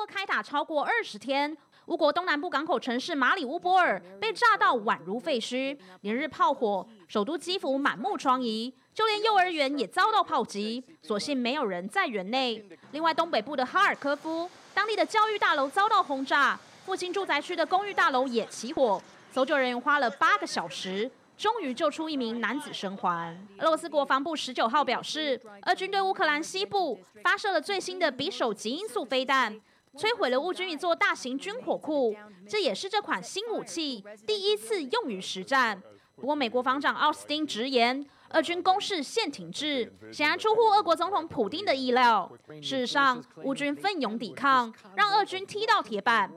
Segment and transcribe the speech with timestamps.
[0.00, 1.54] 俄开打超过二十天，
[1.84, 12.66] 乌国东南部港口城市马里乌波尔被炸到宛如废墟，连日炮火，首都基辅满目疮痍，就连幼儿园也遭到炮击，所幸没有人在园内。
[12.92, 21.10] 另外，东北部的哈尔科夫，当地的教育大楼遭到轰炸，附近住宅区的公寓大楼也起火，搜救人员花了八个小时。
[21.36, 23.34] 终于救出一名男子生还。
[23.60, 29.58] 俄罗斯国防部十九号表示，俄军对乌克兰西部发射了最新的匕首极音速飞弹，
[29.98, 32.14] 摧毁了乌军一座大型军火库。
[32.48, 35.82] 这也是这款新武器第一次用于实战。
[36.16, 42.30] 不过，美国防长奥斯汀直言，俄军攻势现停滞，显然出乎俄国总统普丁的意料。
[42.62, 46.30] 事实上，乌军奋勇抵抗，让俄军踢到铁板。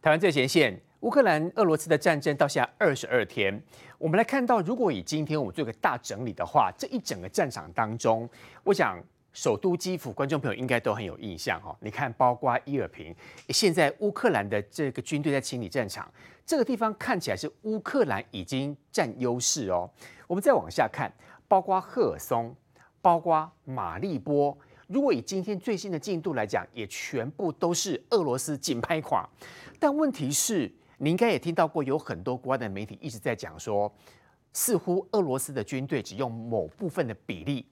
[0.00, 0.80] 台湾最前线。
[1.02, 3.62] 乌克兰、俄罗斯的战争到现在二十二天，
[3.98, 8.28] 我们来看到，如果以今天我们做个大整理的话，这一整个战场当中，
[8.64, 9.00] 我想
[9.38, 11.72] 首都基辅，观众朋友应该都很有印象哈。
[11.80, 13.14] 你看，包括伊尔平，
[13.50, 16.12] 现在乌克兰的这个军队在清理战场，
[16.44, 19.88] 这个地方看起来是乌克兰已经占优势哦。
[20.26, 21.08] 我们再往下看，
[21.46, 22.52] 包括赫尔松，
[23.00, 29.24] 包括马利波，如果以今天最新的进度来讲，也全部都是俄罗斯紧拍垮。
[29.78, 30.68] 但问题是。
[31.00, 33.94] 你应该也听到过，有很多国外的媒体一直在讲说，
[34.52, 37.64] 似乎俄罗斯的军队只用某部分的比例。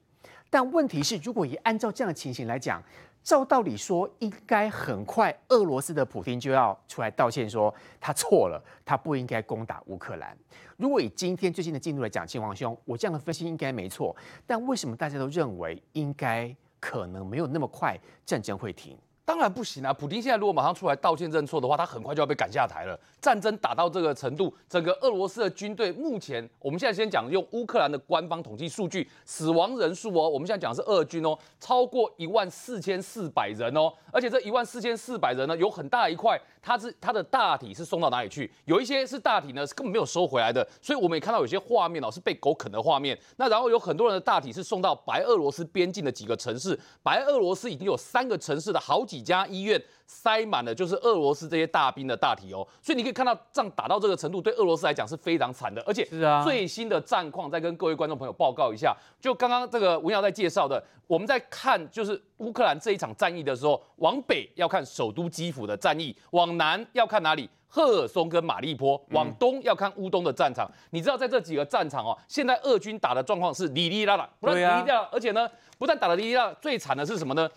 [0.49, 2.81] 但问题是，如果以按照这样的情形来讲，
[3.23, 10.37] 照道理说，应该很快俄罗斯的普京就要出来道歉，说他错了，他不应该攻打乌克兰。
[10.77, 14.15] 如果以今天最新的进度来讲，亲王兄，我这样的分析应该没错。
[14.45, 18.97] 但为什么大家都认为应该可能没有那么快战争会停？
[19.27, 19.91] 当然不行啊！
[19.91, 22.97] 普丁现在如果马上出来道歉认错的话，他很快就要被赶下台了。
[23.19, 38.49] 战争打到这个程度，整个俄罗斯的军队目前，我们现在先讲用乌克兰的官方统计数据，死亡人数哦，我们现在讲的是俄军哦，超过一万四千四百人哦，而且这一万四千四百人呢，有很大一块，他是他的大体是送到哪里去？
[38.63, 43.19] 有一些是大体呢是根本没有收回来的，所以我们也看到有些画面哦是被狗啃的画面。
[43.35, 49.81] 那然后有很多人的大体是送到白俄罗斯边境的几个城市，白俄罗斯已经有三个城市的好几家医院。
[50.09, 55.83] 塞满了，就是俄罗斯这些大兵的大体哦，所以你可以看到仗打到这个程度，对俄罗斯来讲是非常惨的。
[55.85, 56.07] 而且
[56.45, 58.95] 最新的战况，再跟各位观众朋友报告一下。
[59.19, 67.49] 就刚刚这个文尧在介绍的，我们在看就是乌克兰这一场战役的时候，往北要看首都基辅的战役，往南要看哪里？
[67.67, 70.65] 赫尔松跟马利坡，往东要看乌东的战场。
[70.71, 77.47] 嗯、你知道在这几个战场哦，现在俄军打的状况是哩哩啦啦，不但哩哩啦啦，而且呢，不但打的哩哩啦啦，最惨的是什么呢？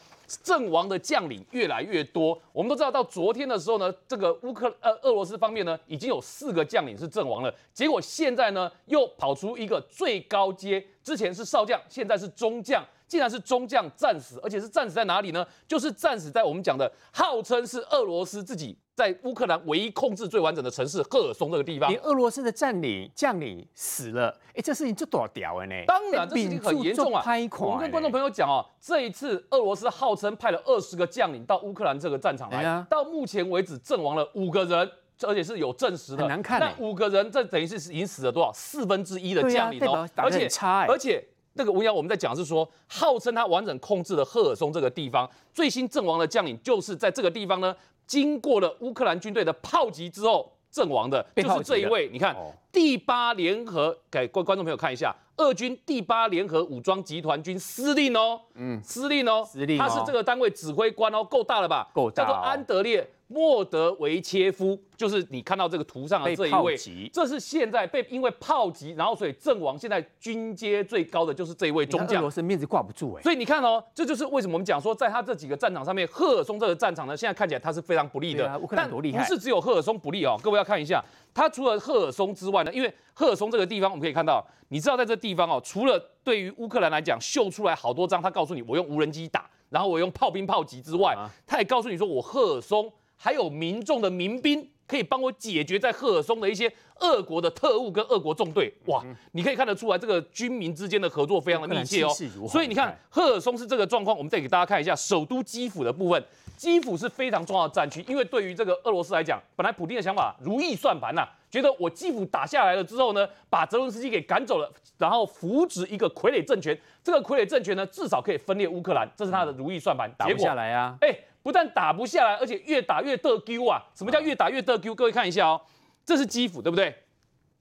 [0.42, 7.54] 阵亡的将领越来越多，我们都知道，到昨天的时候呢，这个乌克呃俄罗斯方面呢，已经有四个将领是阵亡了。
[7.72, 15.44] 结果现在呢，又跑出一个最高阶，之前是少将，现在是中将，竟然是中将战死，而且是战死在哪里呢？
[15.66, 18.78] 就是战死在我们讲的号称是俄罗斯自己。
[18.94, 25.74] 在乌克兰唯一控制最完整的城市赫尔松这个地方，连俄罗斯的占领将领死了，哎、欸，这事情就多屌了呢？
[25.86, 27.24] 当然，这事情很严重啊！
[27.58, 34.88] 我们跟观众朋友讲哦，这一次俄罗斯号称派了二十个将领到乌克兰这个战场来，啊、到目前为止阵亡了五个人，
[35.26, 36.22] 而且是有证实的。
[36.22, 36.60] 很难看。
[36.60, 38.52] 那五个人，这等于是已经死了多少？
[38.52, 40.48] 四分之一的将领哦，而且
[40.88, 47.74] 而且那个文尧我们在讲是说，号称他完整控制了赫尔松这个地方，最新阵亡的将领就是在这个地方呢。
[48.06, 52.08] 经过了乌克兰军队的炮击之后阵亡的，就是这一位。
[52.12, 52.34] 你看，
[52.72, 61.88] 第八联合给观观众朋友看一下，俄军第八联合武装集团军司令哦，嗯，司令哦，司令，他是这个单位指挥官哦，够大了吧？
[61.94, 63.08] 够大，叫做安德烈。
[63.32, 66.76] 莫德维切夫就是你看到这个图上的这一位，
[67.12, 72.18] 这是现在被因为炮击，然后所以阵亡，现在军阶最高的就是这一位中将。
[72.18, 78.58] 俄罗斯面子挂不住哎，所以你看哦，这就是为什么我们讲说，在他这几个战场上面，赫尔松这个战场呢，现在看起来他是非常不利的。
[78.58, 81.00] 乌克兰多厉害，但不是只有赫尔松不利哦，各位要看一下，
[81.32, 91.16] 他除了赫尔松之外呢，因为赫尔松这个地方我们可以看到，你知道在这地方哦，除了对于乌克兰来讲秀出来好多张，他告诉你我用无人机打，然后我用炮兵炮击之外，
[91.46, 92.92] 他也告诉你说我赫尔松。
[93.22, 102.08] 还有民众的民兵可以帮我解决在赫尔松的一些俄国的特务跟俄国纵队，哇，你可以看得出来这个军民之间的合作非常的密切哦。
[102.48, 106.24] 所以你看赫尔松是这个状况，我们再给大家看一下首都基辅的部分。
[106.56, 120.10] 基辅是非常重要的战区，因为对于这个俄罗斯来讲，本来普京的想法如意算盘呐，觉得我基辅打下来了之后呢，把泽伦斯基给赶走了，然后扶植一个傀儡政权，这个傀儡政权呢至少可以分裂乌克兰，这是他的如意算盘。
[120.18, 121.18] 打不下来啊，哎。
[121.42, 123.82] 不但打不下来，而且越打越得丢啊！
[123.94, 124.94] 什么叫越打越得丢？
[124.94, 125.60] 各位看一下哦，
[126.04, 126.94] 这是基辅，对不对？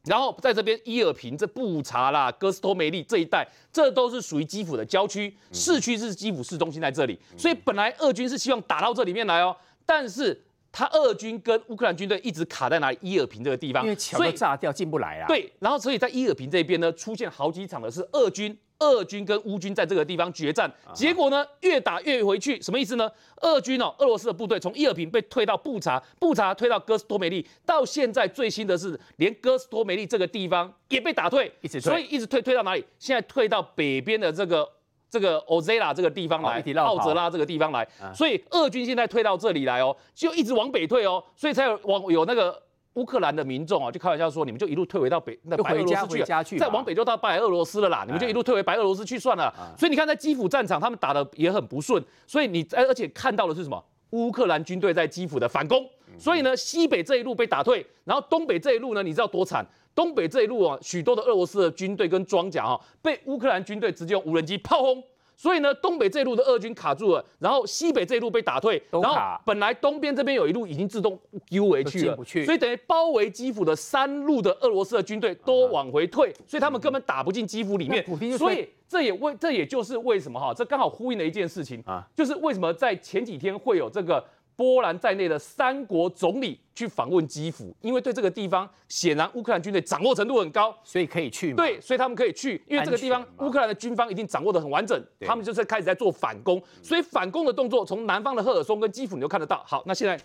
[0.05, 9.55] 然后在这边伊尔平、这布查啦、哥斯托梅利这一带，这都是属于基辅的郊区，市区是基辅市中心在这里，所以本来俄军是希望打到这里面来哦，
[9.85, 10.41] 但是
[10.71, 12.97] 他俄军跟乌克兰军队一直卡在哪里？
[13.01, 15.27] 伊尔平这个地方，因为桥都炸掉进不来啊。
[15.27, 18.57] 对，然后所以在伊尔平这边呢，出现好几场的是俄军。
[18.79, 23.11] 俄军跟乌军在这个地方决战，结果呢，越打越回去，什么意思呢？
[23.41, 32.85] 俄军哦，俄罗斯的部队从伊尔平被退到布查，布查推到哥斯托梅利，到现在最新的是，连哥斯托梅利这个地方也被打退，一直退，所以一直退退到哪里？
[32.97, 34.67] 现在退到北边的这个
[35.09, 42.61] 这个欧泽拉这个地方来，奥泽拉这个地方来，所以俄军现在退到这里来哦，就一直往北退哦，所以才有往有那个。
[42.95, 48.03] 乌克兰的民众啊，就开玩笑说，你们就一路退回到北那白俄罗斯去，再往北就到白俄罗斯了啦。
[48.05, 49.53] 你们就一路退回白俄罗斯去算了。
[49.77, 52.03] 所以你看，在基辅战场，他们打的也很不顺。
[52.25, 53.81] 所以你而且看到的是什么？
[54.11, 55.87] 乌克兰军队在基辅的反攻。
[56.17, 59.65] 所以呢，西北这一路被打退，然后东北这一路呢，你知道多惨？
[59.93, 65.03] 东北这一路啊，许多的俄罗斯的军队跟装甲啊，被乌克兰军队直接用无人机炮轰。
[65.39, 69.15] 所以呢，东北这一路的俄军卡住了，然后西北这一路被打退，然后
[69.45, 78.05] 本来东边这边有一路已经自动丢回去了，所以等于包围基辅的三路的俄罗斯的军队都往回退，所以他们根本打不进基辅里面。
[78.37, 84.21] 所以这也为这也就是为什么哈，这刚好呼应了一件事情啊，就是为什么在前几天会有这个。
[84.59, 91.53] 波兰在内的三国总理去访问基辅，因为对这个地方显然乌克兰军队掌握程度很高，所以可以去。
[91.53, 99.63] 对，所以他们可以去，因为这个地方乌克兰的军方已经掌握的很完整，他们就是开始在做反攻，所以反攻的动作从南方的赫尔松跟基辅你就看得到。
[99.65, 100.19] 好，那现在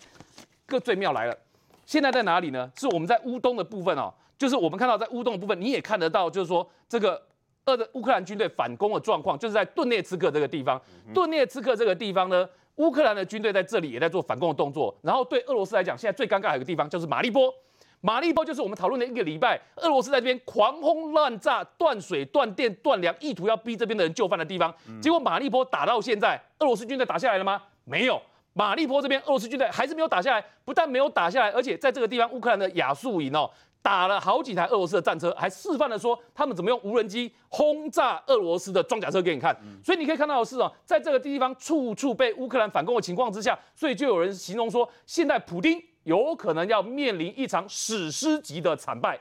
[0.67, 1.39] 个最妙来了，
[1.87, 2.69] 现在在哪里呢？
[2.75, 7.23] 是我们在乌东的部分哦，就是我们看到在乌东的部分，你也看得到，就是说这个
[7.67, 10.83] 俄的乌克兰军队反攻的状况，就是在顿涅茨克这个地方，
[11.15, 12.49] 顿涅茨克这个地方呢。
[12.77, 17.53] 乌克兰的军队在这里也在做反攻的动作，然后对俄罗斯来讲，现在最尴尬的一个地方就是马利波。
[18.01, 24.75] 马利波就是我们讨论的一个礼拜，俄罗斯在这边狂轰滥炸、断水断电断粮，意图要逼这边的人就范的地方。
[25.01, 27.63] 结果马利波打到现在，俄罗斯军队打下来了吗？
[27.85, 28.21] 没有。
[28.53, 33.51] 马利波这边俄罗斯军队还是没有打下来，不但没有打下来，而且在这个地方乌克兰的亚速营哦。
[33.85, 39.55] 打了好几台俄罗斯的战车，还示范了说他们怎么用无人机轰炸俄罗斯的装甲车给你看。
[39.85, 49.21] 所以你可以看到的是哦，在这个地方处处被乌克兰反攻的情况之下，所以就有人形容说，现在普丁有可能要面临一场史诗级的惨败。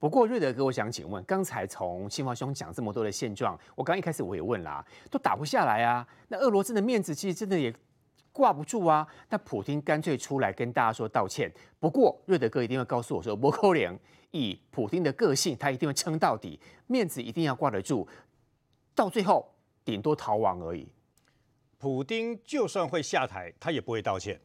[0.00, 7.72] 不过瑞德哥，我想请问，刚才从清华兄讲这么多的现状，我刚一开始我也问啦，都打不下来啊，那俄罗斯的面子其实真的也。
[8.36, 9.06] 挂不住啊！
[9.30, 11.50] 那普丁干脆出来跟大家说道歉。
[11.80, 13.98] 不过瑞德哥一定会告诉我说，不可能，
[14.30, 18.06] 以普丁的个性，他一定会撑到底，面子一定要挂得住，
[18.94, 19.50] 到最后
[19.86, 20.86] 顶多逃亡而已。
[21.78, 24.38] 普丁就算会下台，他也不会道歉，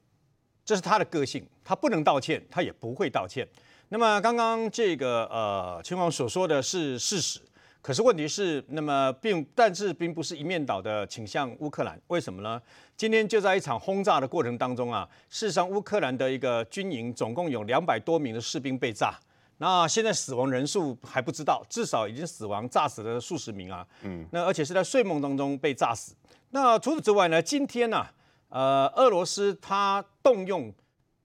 [0.64, 3.46] 这是他的个性，他不能道歉，他也不会道歉。
[3.90, 7.42] 那么刚刚这个呃，秦王所说的是事实。
[7.82, 12.62] 可是问题是，那么并但是并不是一面倒的倾向乌克兰，为什么呢？
[12.96, 19.20] 今天就在一场轰炸的过程当中啊，事实上乌克兰的一个军营总共有两百多名的士兵被炸，
[19.58, 26.14] 那现在死亡人数还不知道，至少已经死亡炸死了数十名啊，嗯，那而且是在睡梦当中被炸死。
[26.52, 28.14] 那除此之外呢，今天呢、啊，
[28.50, 30.72] 呃，俄罗斯它动用，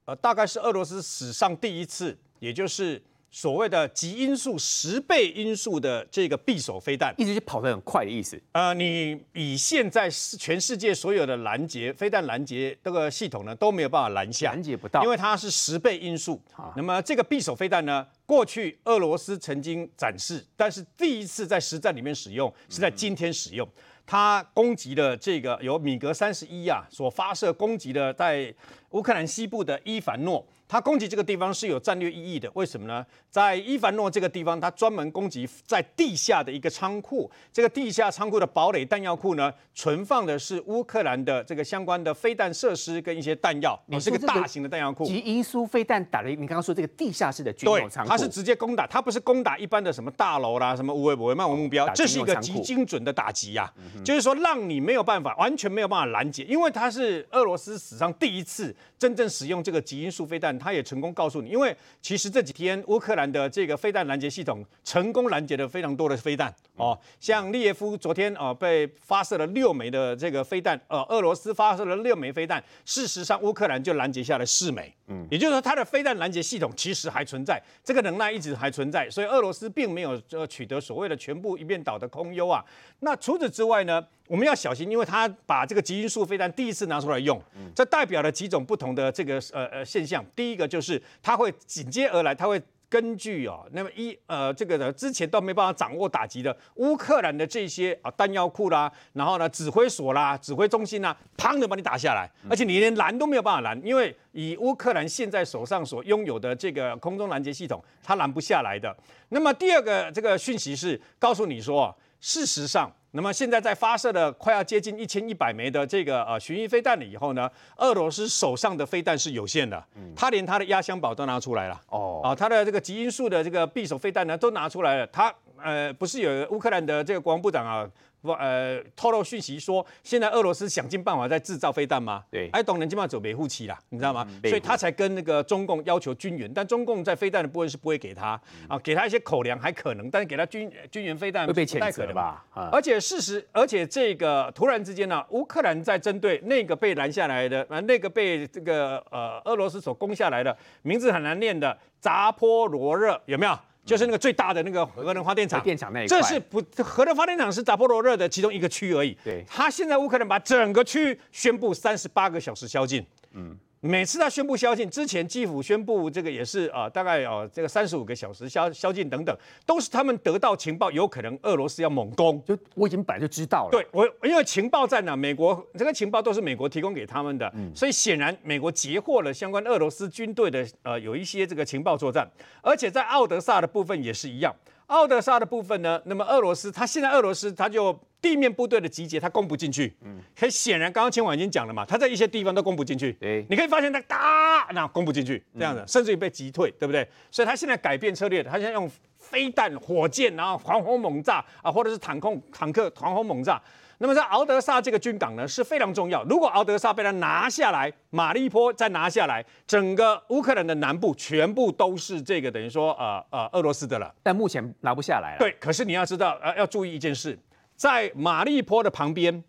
[0.05, 3.03] 呃，大概是俄罗斯史上第一次，也就是。
[3.29, 8.41] 所谓的极音速十倍音速的这个匕首飞弹，一直是跑得很快的意思。
[8.53, 16.41] 呃，你以现在全世界所有的拦截飞弹拦截这个系统呢，都没有办法拦下，拦截不到，因为它是十倍音速。
[16.55, 23.67] 啊、那么这个匕首飞弹呢，过去俄罗斯曾经展示，但是第一次在实战里面使用是在今天使用。
[24.09, 28.53] 它攻击的这个由米格三十一啊所发射攻击的，在
[28.91, 30.43] 乌克兰西部的伊凡诺。
[30.67, 33.05] 他攻击这个地方是有战略意义的，为什么呢？
[33.29, 37.29] 在伊凡诺这个地方，他专门攻击在地下的一个仓库。
[37.53, 43.79] 这个地下仓库的堡垒弹药库呢，存放的是乌克兰的这个相关的飞弹设施跟一些弹药。
[43.85, 45.05] 你是个大型的弹药库。
[45.05, 48.09] 极音速飞弹打了，你刚刚说这个地下室的军用仓库。
[48.09, 54.03] 它是直接攻打，它不是攻打一般的什么大楼啦，什么无为不为漫无目标，这是一个极精准的打击呀、啊。
[54.03, 61.49] 就是说，让你没有办法，完全没有办法拦截，因为它是俄罗斯史上第一次真正使用这个极音速飞弹，他也成功告诉你。
[61.49, 82.63] 因为其实这几天乌克兰的这个飞弹拦截系统成功拦截了非常多的飞弹哦，像利耶夫昨天哦被发射了六枚的这个飞弹，呃，俄罗斯发射了六枚飞弹，事实上乌克兰就拦截下了四枚，嗯，也就是说它的飞弹拦截系统其实还存在，这个能耐一直还存在，所以俄罗斯并没有呃取得所谓的全部一面倒的空优啊。
[82.99, 84.05] 那除此之外呢？
[84.27, 87.41] 我们要小心，因为他把这个极音速飞弹第一次拿出来用，
[87.73, 90.21] 这代表了几种不同的这个呃呃现象。
[90.35, 108.95] 第一个就是它会紧接而来，它会根据哦，那么一呃这个呢，之前都没办法掌握打击的乌克兰的这些啊弹药库啦，然后呢指挥所啦、指挥中心啦，砰的把你打下来，而且你连拦都没有办法拦，因为以乌克兰现在手上所拥有的这个空中拦截系统，它拦不下来的。
[109.29, 112.91] 那么第二个这个讯息是告诉你说，事实上。
[113.17, 119.83] 那么现在在发射了快要接近一千一百枚的这个呃巡弋飞弹了以后呢，俄罗斯手上的飞弹是有限的，
[120.15, 125.33] 他连他的压箱宝都拿出来了，哦，啊，他的这个极音速的这个匕首飞弹呢都拿出来了，他
[125.63, 127.89] 呃不是有乌克兰的这个国防部长啊。
[128.19, 132.23] 不呃，透露讯息说，现在俄罗斯想尽办法在制造飞弹吗？
[132.31, 134.27] 对，哎，懂人尽办法走维护期啦，你知道吗？
[134.27, 142.43] 嗯、所以他才跟那个中共要求军援，但中共在飞弹的部分是不会给他、嗯、啊，给他一些口粮还可能，但是给他军军援飞弹会被谴责吧？
[142.55, 153.57] 嗯、而且事实，而且这个突然之间呢、啊，乌克兰在针对那个被拦下来的，呃，那个被这个呃俄罗斯所攻下来的，名字很难念的扎波罗热，有没有？
[153.87, 159.17] 就是那个最大的那个核能发电厂，电厂那一块，这是不核能发电厂是扎波罗热的其中一个区而已。
[159.23, 163.03] 对，他现在乌克兰把整个区域宣布三十八个小时宵禁。
[163.31, 163.57] 嗯。
[163.79, 172.41] 每次他宣布宵禁之前，基辅宣布这个也是啊、呃，大概啊、呃、这个三十五个小时宵宵禁等等，都是他们得到情报，有可能俄罗斯要猛攻。
[172.43, 173.69] 就我已经本来就知道了。
[173.71, 182.27] 对，我因为情报站呢，美国这个情报都是美国提供给他们的，嗯、所以显然美国截获了相关俄罗斯军队的呃有一些这个情报作战，
[182.61, 184.53] 而且在奥德萨的部分也是一样。
[184.87, 187.97] 奥德萨的部分呢，那么俄罗斯他现在俄罗斯他就。
[188.19, 189.95] 地面部队的集结，他攻不进去。
[190.01, 193.13] 嗯，很显然，刚刚清晚已经讲了嘛，他在一些地方都攻不进去。
[193.13, 197.07] 对，你可以发现他打，那攻不进去，这样的，甚至于被击退，对不对？
[197.29, 198.89] 所以他现在改变策略，他现在用
[199.19, 203.61] 飞弹、火箭，然后狂轰猛炸啊，或者是坦克、坦克狂轰猛炸。
[203.99, 206.23] 那么在敖德萨这个军港呢是非常重要。
[206.25, 214.13] 如果敖德萨被他拿下来，马利坡再拿下来，整个乌克兰的南部全部都是这个等于说呃呃俄罗斯的了。
[214.21, 215.39] 但目前拿不下来了。
[215.39, 217.37] 对，可是你要知道，呃，要注意一件事。
[217.75, 219.43] 在马利坡的旁边，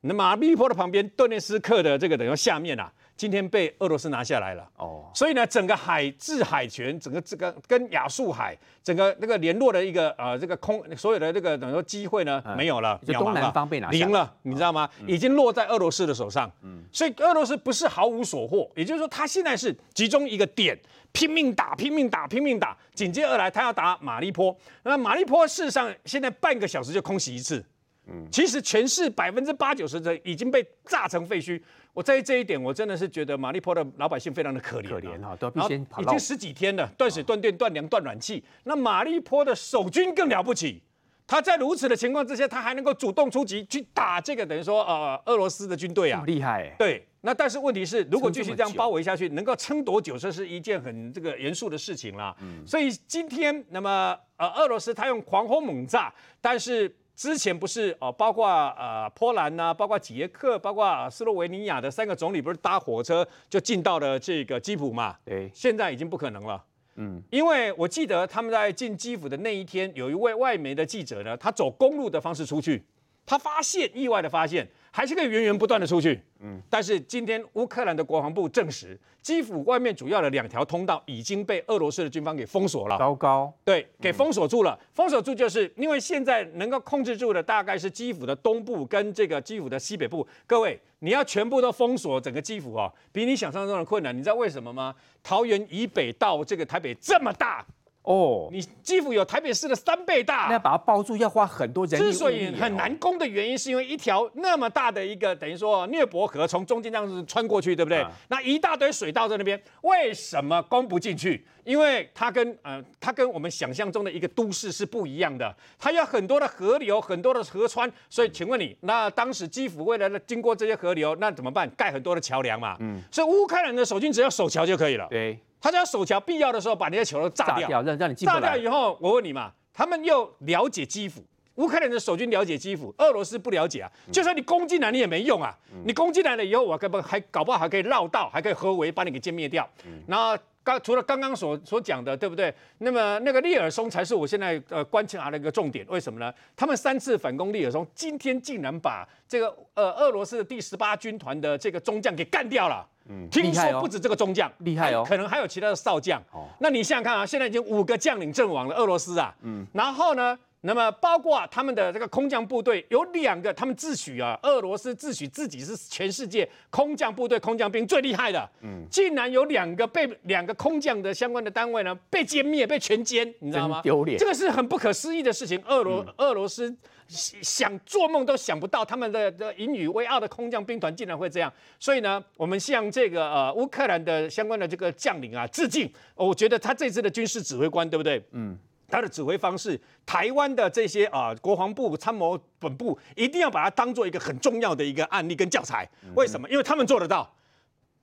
[0.00, 4.68] 那马利坡的旁边，顿涅斯克的这个等于说下面啊，今天被俄罗斯拿下来了。
[4.76, 14.88] 哦，所以呢，整个海制海权，整个这个跟亚速海整个那个联络的一个呃这个空所有的这个等于说机会呢没有了，就东南方被拿下零了，你知道吗？
[15.06, 16.50] 已经落在俄罗斯的手上。
[16.62, 20.78] 嗯，所以俄罗斯不是毫无所获，也就是说，他现在是集中一个点。
[21.14, 24.56] 拼命打，拼命打，拼命打，紧接而来，他要打马利坡。
[24.82, 27.62] 那马利坡事实上现在半个小时就空袭一次。
[28.06, 31.60] 嗯，其实全市百分之八九十的已经被炸成废墟。
[31.94, 38.42] 我在这一点，我真的是觉得马利坡的老百姓非常的可怜，可怜哈，都必须已经十几天了，断水断电断粮断暖气。
[38.64, 40.82] 那马利坡的守军更了不起，
[41.26, 46.74] 他在如此的情况之下，他还能够主动出击去打这个等于说呃俄罗斯的军队啊，厉害欸。
[46.78, 47.06] 对。
[47.24, 52.34] 那但是问题是，如果继续这样包围下去，能够撑多久，这是一件很这个严肃的事情啦。
[52.40, 65.14] 嗯，所以今天那么呃，俄罗斯他用狂轰猛炸，但是之前不是哦，包括呃波兰呐，包括捷克，包括斯洛维尼亚的三个总理，不是搭火车就进到了这个基辅嘛？
[65.24, 66.60] 对，现在已经不可能了。
[66.96, 72.82] 嗯，因为我记得他们在进基辅的那一天，有一位外媒的记者呢，他走公路的方式出去，
[73.24, 74.68] 他发现意外的发现。
[74.94, 82.98] 还是可以源源不断的出去，嗯，但是今天乌克兰的国防部证实，基辅外面主要的两条通道已经被俄罗斯的军方给封锁了。
[82.98, 84.78] 糟糕，对，给封锁住了。
[84.78, 90.26] 嗯、封锁住就是因为现在能够控制住的大概是基辅的东部跟这个基辅的西北部。
[90.46, 94.14] 各位，你要全部都封锁整个基辅哦，比你想象中的困难。
[94.14, 94.94] 你知道为什么吗？
[95.22, 97.64] 桃园以北到这个台北这么大。
[98.02, 102.00] 哦，你基辅有台北市的三倍大，那把它包住要花很多人。
[102.00, 107.98] 之所以很难攻的原因，是因为一条那么大的一个等于说涅伯河从中间这样子穿过去，对不对？
[107.98, 111.46] 啊、那一大堆水道在那边，为什么攻不进去？
[111.64, 117.90] 因为它跟呃，它跟我们想象中的一个都市是不一样的，它有很多的河流，很多的河川。
[118.08, 121.68] 所以，请问你，那当时基辅为了经过这些河流，那怎么办？
[121.76, 122.76] 盖很多的桥梁嘛。
[122.80, 123.00] 嗯。
[123.10, 125.06] 所以乌克兰的守军只要守桥就可以了。
[125.08, 125.38] 对。
[125.60, 128.26] 他只要守桥，必要的时候把那些桥都炸掉，炸掉，让让你进。
[128.26, 133.88] 炸掉以后，我问你嘛，他们又了解基辅，乌克兰的守军了解基辅，俄罗斯不了解啊。
[134.10, 135.56] 就算你攻进来，你也没用啊。
[135.84, 139.68] 你攻进来了以后，我根本还搞不好还可以绕道，还可以合围把你给歼灭掉。
[140.08, 142.54] 然后刚除了刚刚所所讲的，对不对？
[142.78, 145.84] 那么那个利尔松才是我现在呃观察的一个重点。
[145.88, 146.32] 为什么呢？
[146.56, 152.86] 他们三次反攻利尔松，今天竟然把这个呃俄罗斯的第十八军团的这个中将给干掉了。
[153.08, 156.22] 嗯，听说不止这个中将厉害哦，可能还有其他的少将。
[156.30, 159.34] 哦，那你想想看啊，现在已经五个将领阵亡了，俄罗斯啊。
[159.42, 173.80] 嗯，然后呢，那么包括他们的这个空降部队有两个，他们自诩啊，俄罗斯自诩自己是全世界空降部队空降兵最厉害的，嗯，竟然有两个被两个空降的相关的单位呢被歼灭，被全歼，你知道吗？
[173.82, 175.60] 丢脸，这个是很不可思议的事情。
[175.66, 176.72] 俄罗、嗯、俄罗斯
[177.08, 181.52] 想做梦都想不到，他们的的引以为傲的空降兵团竟然会这样。
[181.80, 185.92] 所以呢，我们向这个呃乌克兰的相关的这个将领啊致敬。
[186.14, 188.22] 我觉得他这次的军事指挥官对不对？
[188.30, 188.56] 嗯。
[188.92, 195.88] 他的指挥方式，台湾的这些啊，国防部参谋本部一定要把它当做一个很重要的一个案例跟教材。
[196.14, 196.46] 为什么？
[196.50, 197.34] 因为他们做得到，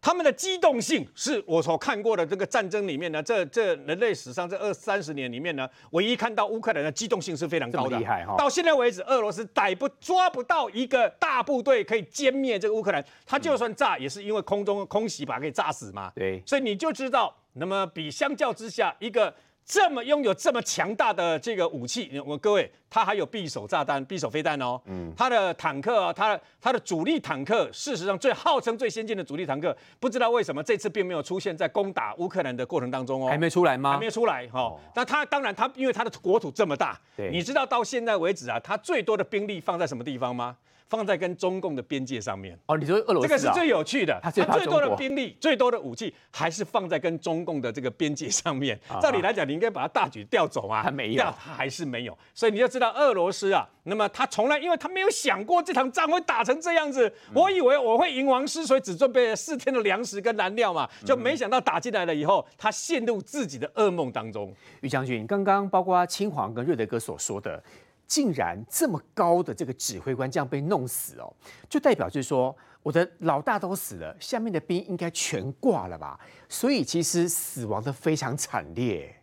[0.02, 8.00] 他们的机动性是我所看过的这个战争里面呢，这这人类史上这二三十年里面呢，唯一看到乌克兰的机动性是非常高的。
[8.00, 8.36] 厉害哈！
[8.36, 16.12] 到现在为止，俄罗斯逮不抓不到一个大部队可以歼灭这个乌克兰，他就算炸也是因为空中空袭把它给炸死嘛。
[16.16, 19.32] 对，所以你就知道，那么比相较之下一个。
[19.70, 24.82] 这么拥有这么强大的这个武器，我各位，它还有匕首炸弹、匕首飞弹哦。
[24.86, 33.30] 嗯，他的坦克啊，他他的主力坦克，事实上最号称最先进的主力坦克，不知道为什么这次并没有出现在攻打乌克兰的过程当中哦。
[33.30, 33.94] 还没出来吗？
[33.94, 34.76] 还没出来哈。
[34.96, 40.58] 那它当然，它因为它的国土这么大，对，你知道到现在为止啊，它最多的兵力放在什么地方吗？
[40.90, 48.78] 放在跟中共的边界上面哦，你说俄罗斯、啊、这个是最有趣的，他最多的兵力、最多的武器还是放在跟中共的这个边界上面。
[49.00, 52.18] 照理来讲，你应该把它大举调走啊，他没有，他还是没有。
[52.34, 57.08] 所以你就知道俄罗斯啊，那么他从来因为他没有想过这场仗会打成这样子。
[57.08, 64.52] 嗯、我以为我会赢王失水，只准备了四天的粮食跟燃料嘛，就没想到打进来了以后，他陷入自己的噩梦当中。
[64.82, 67.62] 于将军，刚刚包括青黄跟瑞德哥所说的。
[68.10, 71.32] 竟然这么高的这个指挥官这样被弄死哦，
[71.70, 76.20] 就代表就是说我的老大都死了，下面的兵应该全挂了吧？
[76.50, 79.16] 所以其实死亡的非常惨烈。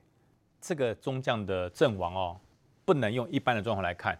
[0.61, 2.41] 这个中将的阵亡哦，
[2.85, 4.17] 不能用一般的状况来看，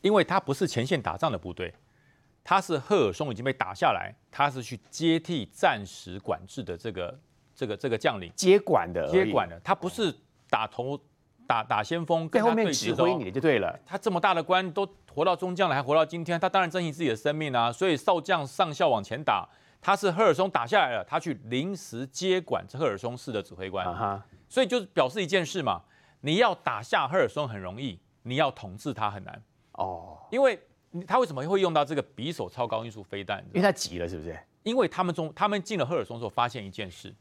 [0.00, 1.72] 因为他不是前线打仗的部队，
[2.42, 7.20] 他是赫尔松已经被打下来，他是去接替暂时管制的这个
[7.54, 10.12] 这个这个将领接管的接管的，他不是
[10.50, 11.00] 打头。
[11.48, 13.76] 打打先锋，跟他对指挥你的就对了。
[13.86, 17.72] 他这么大的官都活到中将了，还活到今天，他当然珍惜自己的生命啊。
[17.72, 19.48] 所以少将上校往前打，
[19.80, 23.86] 他是赫尔松打下来了，他去临时接管这赫尔松市的指挥官。
[23.86, 24.20] Uh huh.
[24.46, 25.80] 所以就表示一件事嘛，
[26.20, 29.42] 你要打下赫尔松很容易，你要统治他很难。
[29.72, 30.60] 哦，因为
[31.06, 33.42] 他为什么会用到这个匕首超高音速飞弹？
[33.54, 34.38] 因为他急了，是不是？
[34.64, 37.14] 因为他们中他们进了赫尔松之后，发现一件事。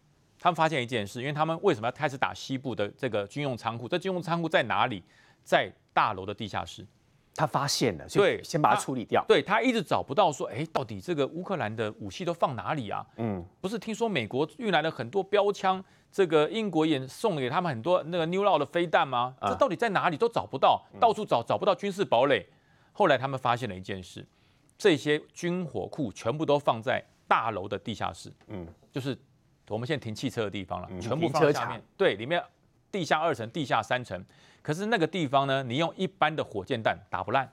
[0.48, 3.86] 他们发现一件事，因为他们为什么要开始打西部的这个军用仓库？
[3.86, 5.04] 这军用仓库在哪里？
[5.44, 6.88] 在大楼的地下室。
[7.36, 9.22] 他发现了，所以先把它处理掉。
[9.28, 13.06] 对，他一直找不到，说，哎，到底这个乌克兰的武器都放哪里啊？
[13.18, 15.84] 嗯，不是听说美国运来了很多标枪，
[16.14, 19.36] 这个英国也送给他们很多那个 New Law 的飞弹吗？
[19.42, 22.48] 这到底在哪里都找不到，到处找找不到军事堡垒。
[22.94, 24.26] 后来他们发现了一件事，
[24.78, 28.32] 这些军火库全部都放在大楼的地下室。
[28.48, 29.18] 嗯，就是。
[29.69, 31.82] 我们现在停汽车的地方了，全部放在下面。
[31.97, 32.41] 对，里面
[32.91, 34.23] 地下二层、地下三层。
[34.62, 37.49] 可是那个地方呢，你用一般的火箭弹打不烂。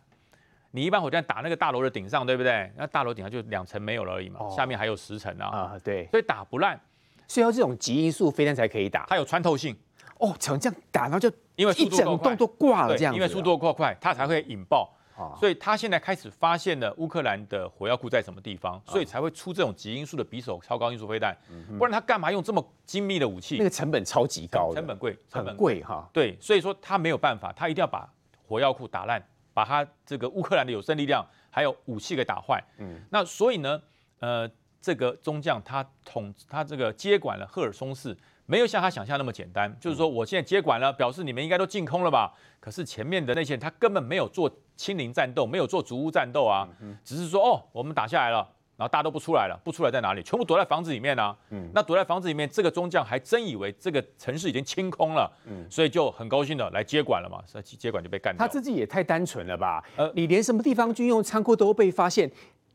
[0.72, 2.70] 你一般火箭弹打那个大楼的顶上，对不对？
[2.76, 5.46] 那大楼顶上就两层没有了而已嘛，下面还有十层啊。
[5.46, 6.06] 啊，对。
[6.08, 6.80] 所以打不烂，
[7.28, 9.06] 需要这种极音速飞弹才可以打。
[9.06, 9.76] 它有穿透性。
[10.18, 13.14] 哦，成这样打，然后就因为一整栋都挂了这样。
[13.14, 14.92] 因为速度够快，它才会引爆。
[15.38, 21.36] 所以他现在开始发现了乌克兰的火药库在什么地方，所以才会出这种极音速的匕首超高音速飞弹。
[21.78, 23.56] 不然他干嘛用这么精密的武器？
[23.58, 26.08] 那个成本超级高，成本贵，成本贵哈。
[26.12, 28.12] 对，所以说他没有办法，他一定要把
[28.46, 32.62] 火药库打烂，把他这个乌克兰的有生力量还有武器给打坏。
[32.78, 33.80] 嗯，那所以呢，
[34.18, 34.50] 呃，
[34.80, 38.16] 这个中将他统他这个接管了赫尔松市。
[38.46, 42.32] 没有像他想象那么简单，就是说我现在接管了，表示你们应该都进空了吧？
[42.60, 46.68] 可是前面的那些人他根本没有做清零战斗，没有做逐屋战斗啊，
[47.02, 50.22] 只是说哦，我们打下来了，然后大家都不出来了，不出来在哪里？
[50.22, 51.34] 全部躲在房子里面啊。
[51.72, 55.30] 那躲在房子里面，这个中将还真以为这个城市已经清空了，
[55.70, 57.42] 所以就很高兴的来接管了嘛。
[57.46, 58.46] 所以接管就被干掉。
[58.46, 59.82] 他自己也太单纯了吧？
[59.96, 62.30] 呃，你连什么地方军用仓库都被发现，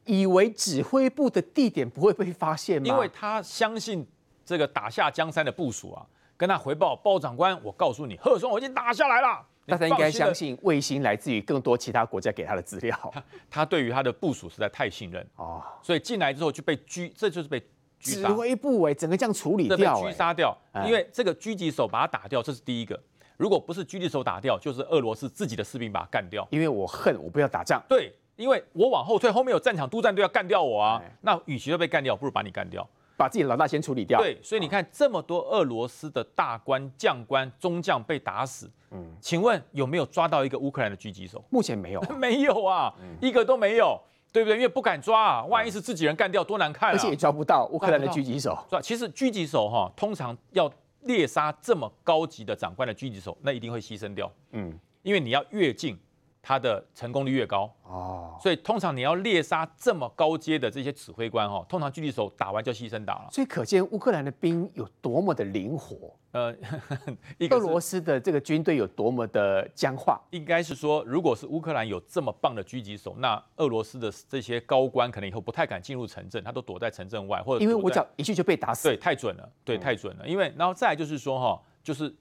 [0.05, 2.87] 以为指挥部的地点不会被发现吗？
[2.87, 4.07] 因为他相信。
[4.49, 6.03] 这个打下江山的部署啊，
[6.35, 9.45] 跟他回报，包长官，我告诉你，赫尔松我已经打下来了。
[9.67, 12.97] 大家应该相信卫星来自于更多其他国家给他的资料。
[13.13, 17.59] 他，他对于他的部署实在太信任哦，所以进来之后就被狙，这就是被
[18.01, 18.27] 狙杀。
[18.27, 20.57] 指挥部哎，整个这样处理掉，被狙杀掉。
[20.83, 22.99] 因为这个狙击手把他打掉，这是第一个。
[23.37, 26.47] 如果不是狙击手打掉，就是俄罗斯自己的士兵把他干掉。
[26.49, 27.79] 因为我恨，我不要打仗。
[27.87, 30.99] 对，因为我往后退，后面有战场督战队要干掉我啊。
[31.21, 32.89] 那与其都被干掉，不如把你干掉。
[33.19, 34.17] 把自己的老大先处理掉。
[34.17, 41.43] 对，所以你看这么多俄罗斯的大官、将官、中将被打死，嗯，请问有没有抓到一个乌克兰的狙击手？
[41.49, 43.99] 目前没有， 没有啊，一个都没有，
[44.31, 44.55] 对不对？
[44.55, 46.93] 因为不敢抓啊，万一是自己人干掉，多难看啊！
[46.93, 48.57] 而且也抓不到乌克兰的狙击手。
[48.69, 48.81] 是吧？
[48.81, 55.99] 其实狙击手哈，通常要猎杀这么高级的长官的狙击手，那一定会牺牲掉，嗯，因为你要越境。
[56.41, 63.27] 他的成功率越高哦，所以通常你要猎杀这么高阶的这些指挥官哈，通常狙击手打完就牺牲打了。
[63.31, 66.55] 所以可见乌克兰的兵有多么的灵活，呃，
[67.51, 70.19] 俄罗斯的这个军队有多么的僵化。
[70.31, 78.87] 应该是说，如果是乌克兰有这么棒的狙击手，那俄罗斯的这些高官可能以后不太敢进入城镇，他都躲在城镇外，或者因为我只要一去就被打死。
[78.87, 80.27] 对，太准了，对，太准了。
[80.27, 82.15] 因为然后再来就是说哈，就是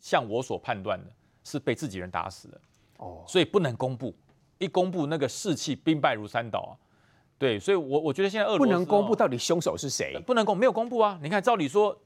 [0.00, 1.12] 像我所判断的，
[1.44, 2.60] 是被自己人打死的。
[2.98, 4.14] 哦，所以不能公布，
[4.58, 6.72] 一公布那个士气兵败如山倒啊。
[7.38, 11.18] 对，所以我我觉得现在俄罗斯不能公布到底凶手是谁，不能公没有公布啊。
[11.22, 11.96] 你看，照理说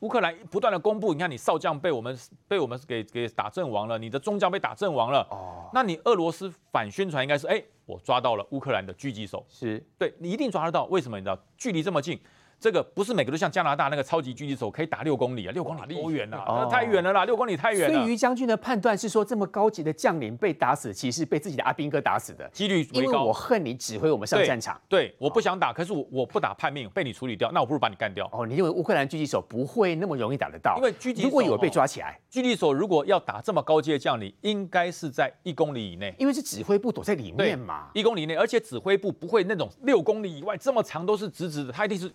[0.00, 5.26] 乌克兰不断的公布，你看你少将被我们被我们给给打阵亡了，你的中将被打阵亡了。
[5.30, 10.84] 哦，那你俄罗斯反宣传应该是，哎，我抓到了乌克兰的狙击手，是对你一定抓得到。
[10.84, 11.16] 为什么？
[11.16, 12.20] 你知道距离这么近。
[12.62, 16.44] 这个不是每个都像加拿大那个超级狙击手可以打六公里啊，六公里多远啊？
[16.46, 17.98] 那太远了啦，六公里太远了。
[17.98, 23.02] 所以于将军的判断是说，这么高级的将领被打死，其实是被自己的阿兵哥打死的几率为高。
[23.02, 28.30] 因为我恨你指挥我们上战场，对，对，我不想打，可是我我不打叛命，被你处理掉，那我不如把你干掉。
[28.32, 30.76] 哦，你认为乌克兰狙击手不会那么容易打得到？
[30.76, 42.08] 因为狙击手如果有被抓起来，狙击手如果要打这么高阶的将领，应该是在一公里以内，因为是指挥部躲在里面嘛，一公里以内，而且指挥部不会那种六公里以外这么长都是直直的，他一定是。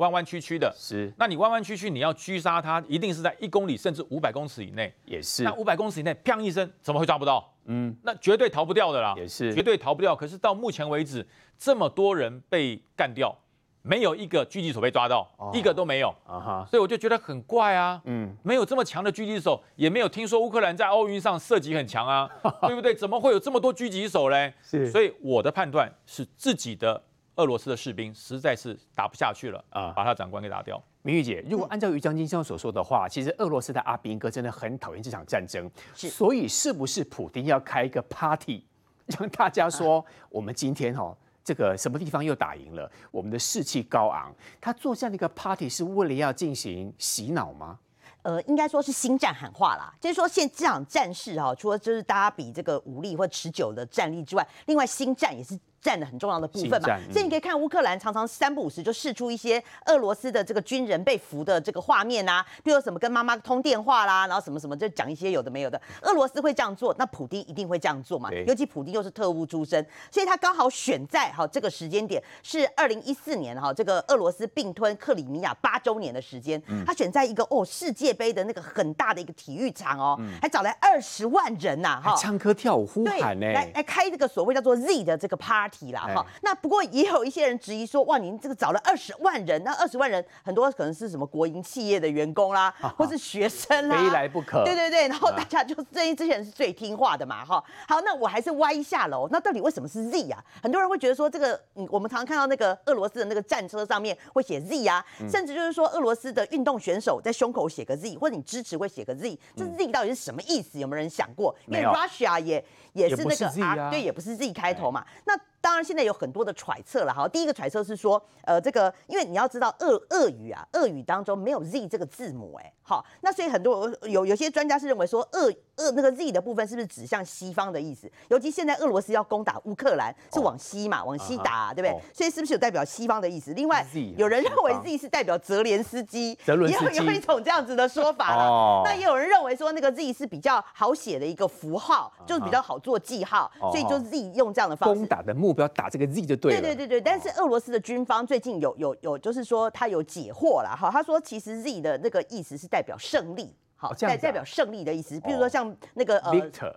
[0.00, 1.12] 弯弯曲曲的，是。
[1.18, 5.42] 那你弯弯曲曲，你要狙杀它，一定是在一公里甚至五百公尺以内，也是。
[5.42, 7.52] 那五百公尺以内，砰一声，怎么会抓不到？
[7.66, 10.16] 嗯，那绝对逃不掉的啦，也是，绝对逃不掉。
[10.16, 11.24] 可是到目前为止，
[11.58, 13.36] 这么多人被干掉，
[13.82, 16.66] 没有一个狙击手被抓到，哦、一个都没有啊哈。
[16.70, 22.28] 所以我就觉得很怪啊，嗯，没有这么强的狙击手，也没有听说乌克兰在奥运上射击很强啊，
[22.66, 22.94] 对不对？
[22.94, 24.54] 怎么会有这么多狙击手嘞？
[24.62, 24.90] 是。
[24.90, 27.02] 所以我的判断是自己的。
[27.36, 30.82] 俄罗斯的士兵实在是打不下去了啊，把他长官给打掉。
[31.02, 38.62] 明玉姐，如果按照于将军先生所说的话，其实俄罗斯的阿兵哥真的很讨厌这场战争，所以是不是普丁要开一个 party，
[39.18, 44.30] 让大家说我们今天哦，这个什么地方又打赢了，我们的士气高昂。
[44.60, 47.78] 他做这样的一个 party 是为了要进行洗脑吗？
[48.20, 55.58] 呃，应该说是新战喊话啦，就是说现这场战事哈，除了就是大家比这个武力或持久的战力之外，另外新战也是。
[55.80, 65.80] 占了很重要的部分嘛，所以你可以看乌克兰常常三不五时就试出一些俄罗斯的这个军人被俘的这个画面啊，比如什么跟妈妈通电话啦，然后什么什么就讲一些有的没有的。
[66.02, 68.30] 俄罗斯会这样做，那普丁一定会这样做嘛？
[68.46, 86.26] 尤其普丁又是特务出身，所以他刚好选在哈这个时间点是二零一四年哈这个俄罗斯并吞克里米亚八周年的时间，他选在一个哦世界杯的那个很大的一个体育场哦，还找来二十万人呐哈，唱歌跳舞呼喊呢，来来开这个所谓叫做 Z 的这个 party 啦哈。
[86.42, 94.64] 那不过也有一些人质疑说，哇，您这个找了二十万人，那二十万人很多可能是什么国营企业的员工啦，或是学生啦，非来不可。
[94.64, 97.62] 对对对，然后大家就这些这些人是最听话的嘛，哈。
[97.88, 99.28] 好，那我还是歪一下喽。
[99.30, 100.42] 那到底为什么是 Z 啊？
[100.62, 110.78] 很多人会觉得说，这个嗯，我们常常看到那个俄罗斯的那个战车上面会写 Z 啊，甚至就是说俄罗斯的运动选手在胸口写个 Z，或者你支持会写个 Z，这 Z 到底是什么意思？
[110.78, 111.54] 有没有人想过？
[111.66, 115.04] 因为 Russia 也也是那个啊，对，也不是 Z 开头嘛。
[115.24, 117.28] 那当然，现在有很多的揣测了哈。
[117.28, 128.10] 第一个揣测是说，呃，这个因为你要知道俄俄语啊，俄语当中没有 Z 这个字母，哎，好，那所以很多有有些专家是认为说，俄俄那个 Z 的部分是不是指向西方的意思？
[128.28, 132.00] 尤其现在俄罗斯要攻打乌克兰，是往西嘛，往西打，啊，对不对？
[132.14, 133.52] 所以是不是有代表西方的意思？
[133.52, 138.82] 另外，有人认为 Z 是代表泽连斯基， 也有有一种这样子的说法了。
[138.86, 145.50] 那也有人认为说，那个 Z 是比较好写的一个符号，就是比较好做记号，所以就 Z 用这样的方式攻打的目。
[145.50, 146.60] 目标打这个 Z 就对了。
[146.60, 150.88] 对对对对，但是俄罗斯的军方最近有有有，就是说他有解惑了哈。
[150.88, 155.18] 他说其实 Z 的那个意思是代表胜利，好，代代表胜利的意思。
[155.20, 156.32] 比如说像那个呃，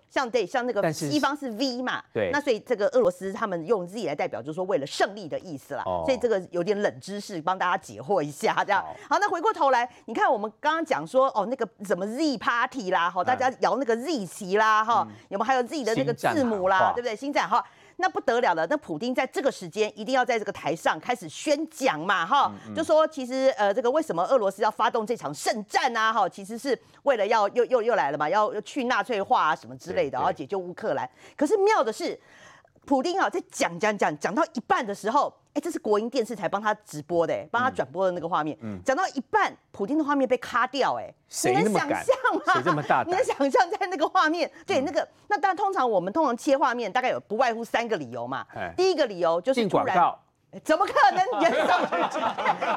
[0.09, 5.83] 像对像那个西方是 V 嘛，对，那所以这个俄罗斯他们用 Z 来代表，就是说为了胜利的意思啦。
[5.83, 8.81] 所以这个有点冷知识，帮大家解惑一下，这样。
[9.09, 17.13] 好，那回过头来，你看我们刚刚讲说哦，那个什么 Z Party 啦，哈，大家摇那个 Z 旗啦，哈，有没有还有 Z 的那个字母啦，对不对？
[17.13, 17.61] 新展哈。
[17.97, 31.09] 那不得了了，那普丁在这个时间一定要在这个台上开始宣讲嘛，哈，嗯嗯、就说其实呃，这个为什么俄罗斯要发动这场圣战啊，哈，其实是为了要又又又来了嘛，要去纳粹化啊什么之类的，然后解救乌克兰。
[31.37, 32.19] 可是妙的是，
[32.85, 38.57] 普丁啊在讲讲讲讲到一半的时候，哎，这是国营电视台帮他直播的，帮他转播的那个画面。
[38.83, 42.03] 讲到一半，普京的画面被卡掉，哎，谁那么敢？
[42.03, 42.13] 谁
[42.63, 43.07] 这么大胆？
[43.07, 44.49] 你能想象在那个画面？
[44.65, 48.45] 对，那个那但通常我们通常切画面，大概有不外乎三个理由嘛。
[48.75, 49.95] 第一个理由就是突然。
[50.63, 51.41] 怎么可能？
[51.41, 51.67] 元首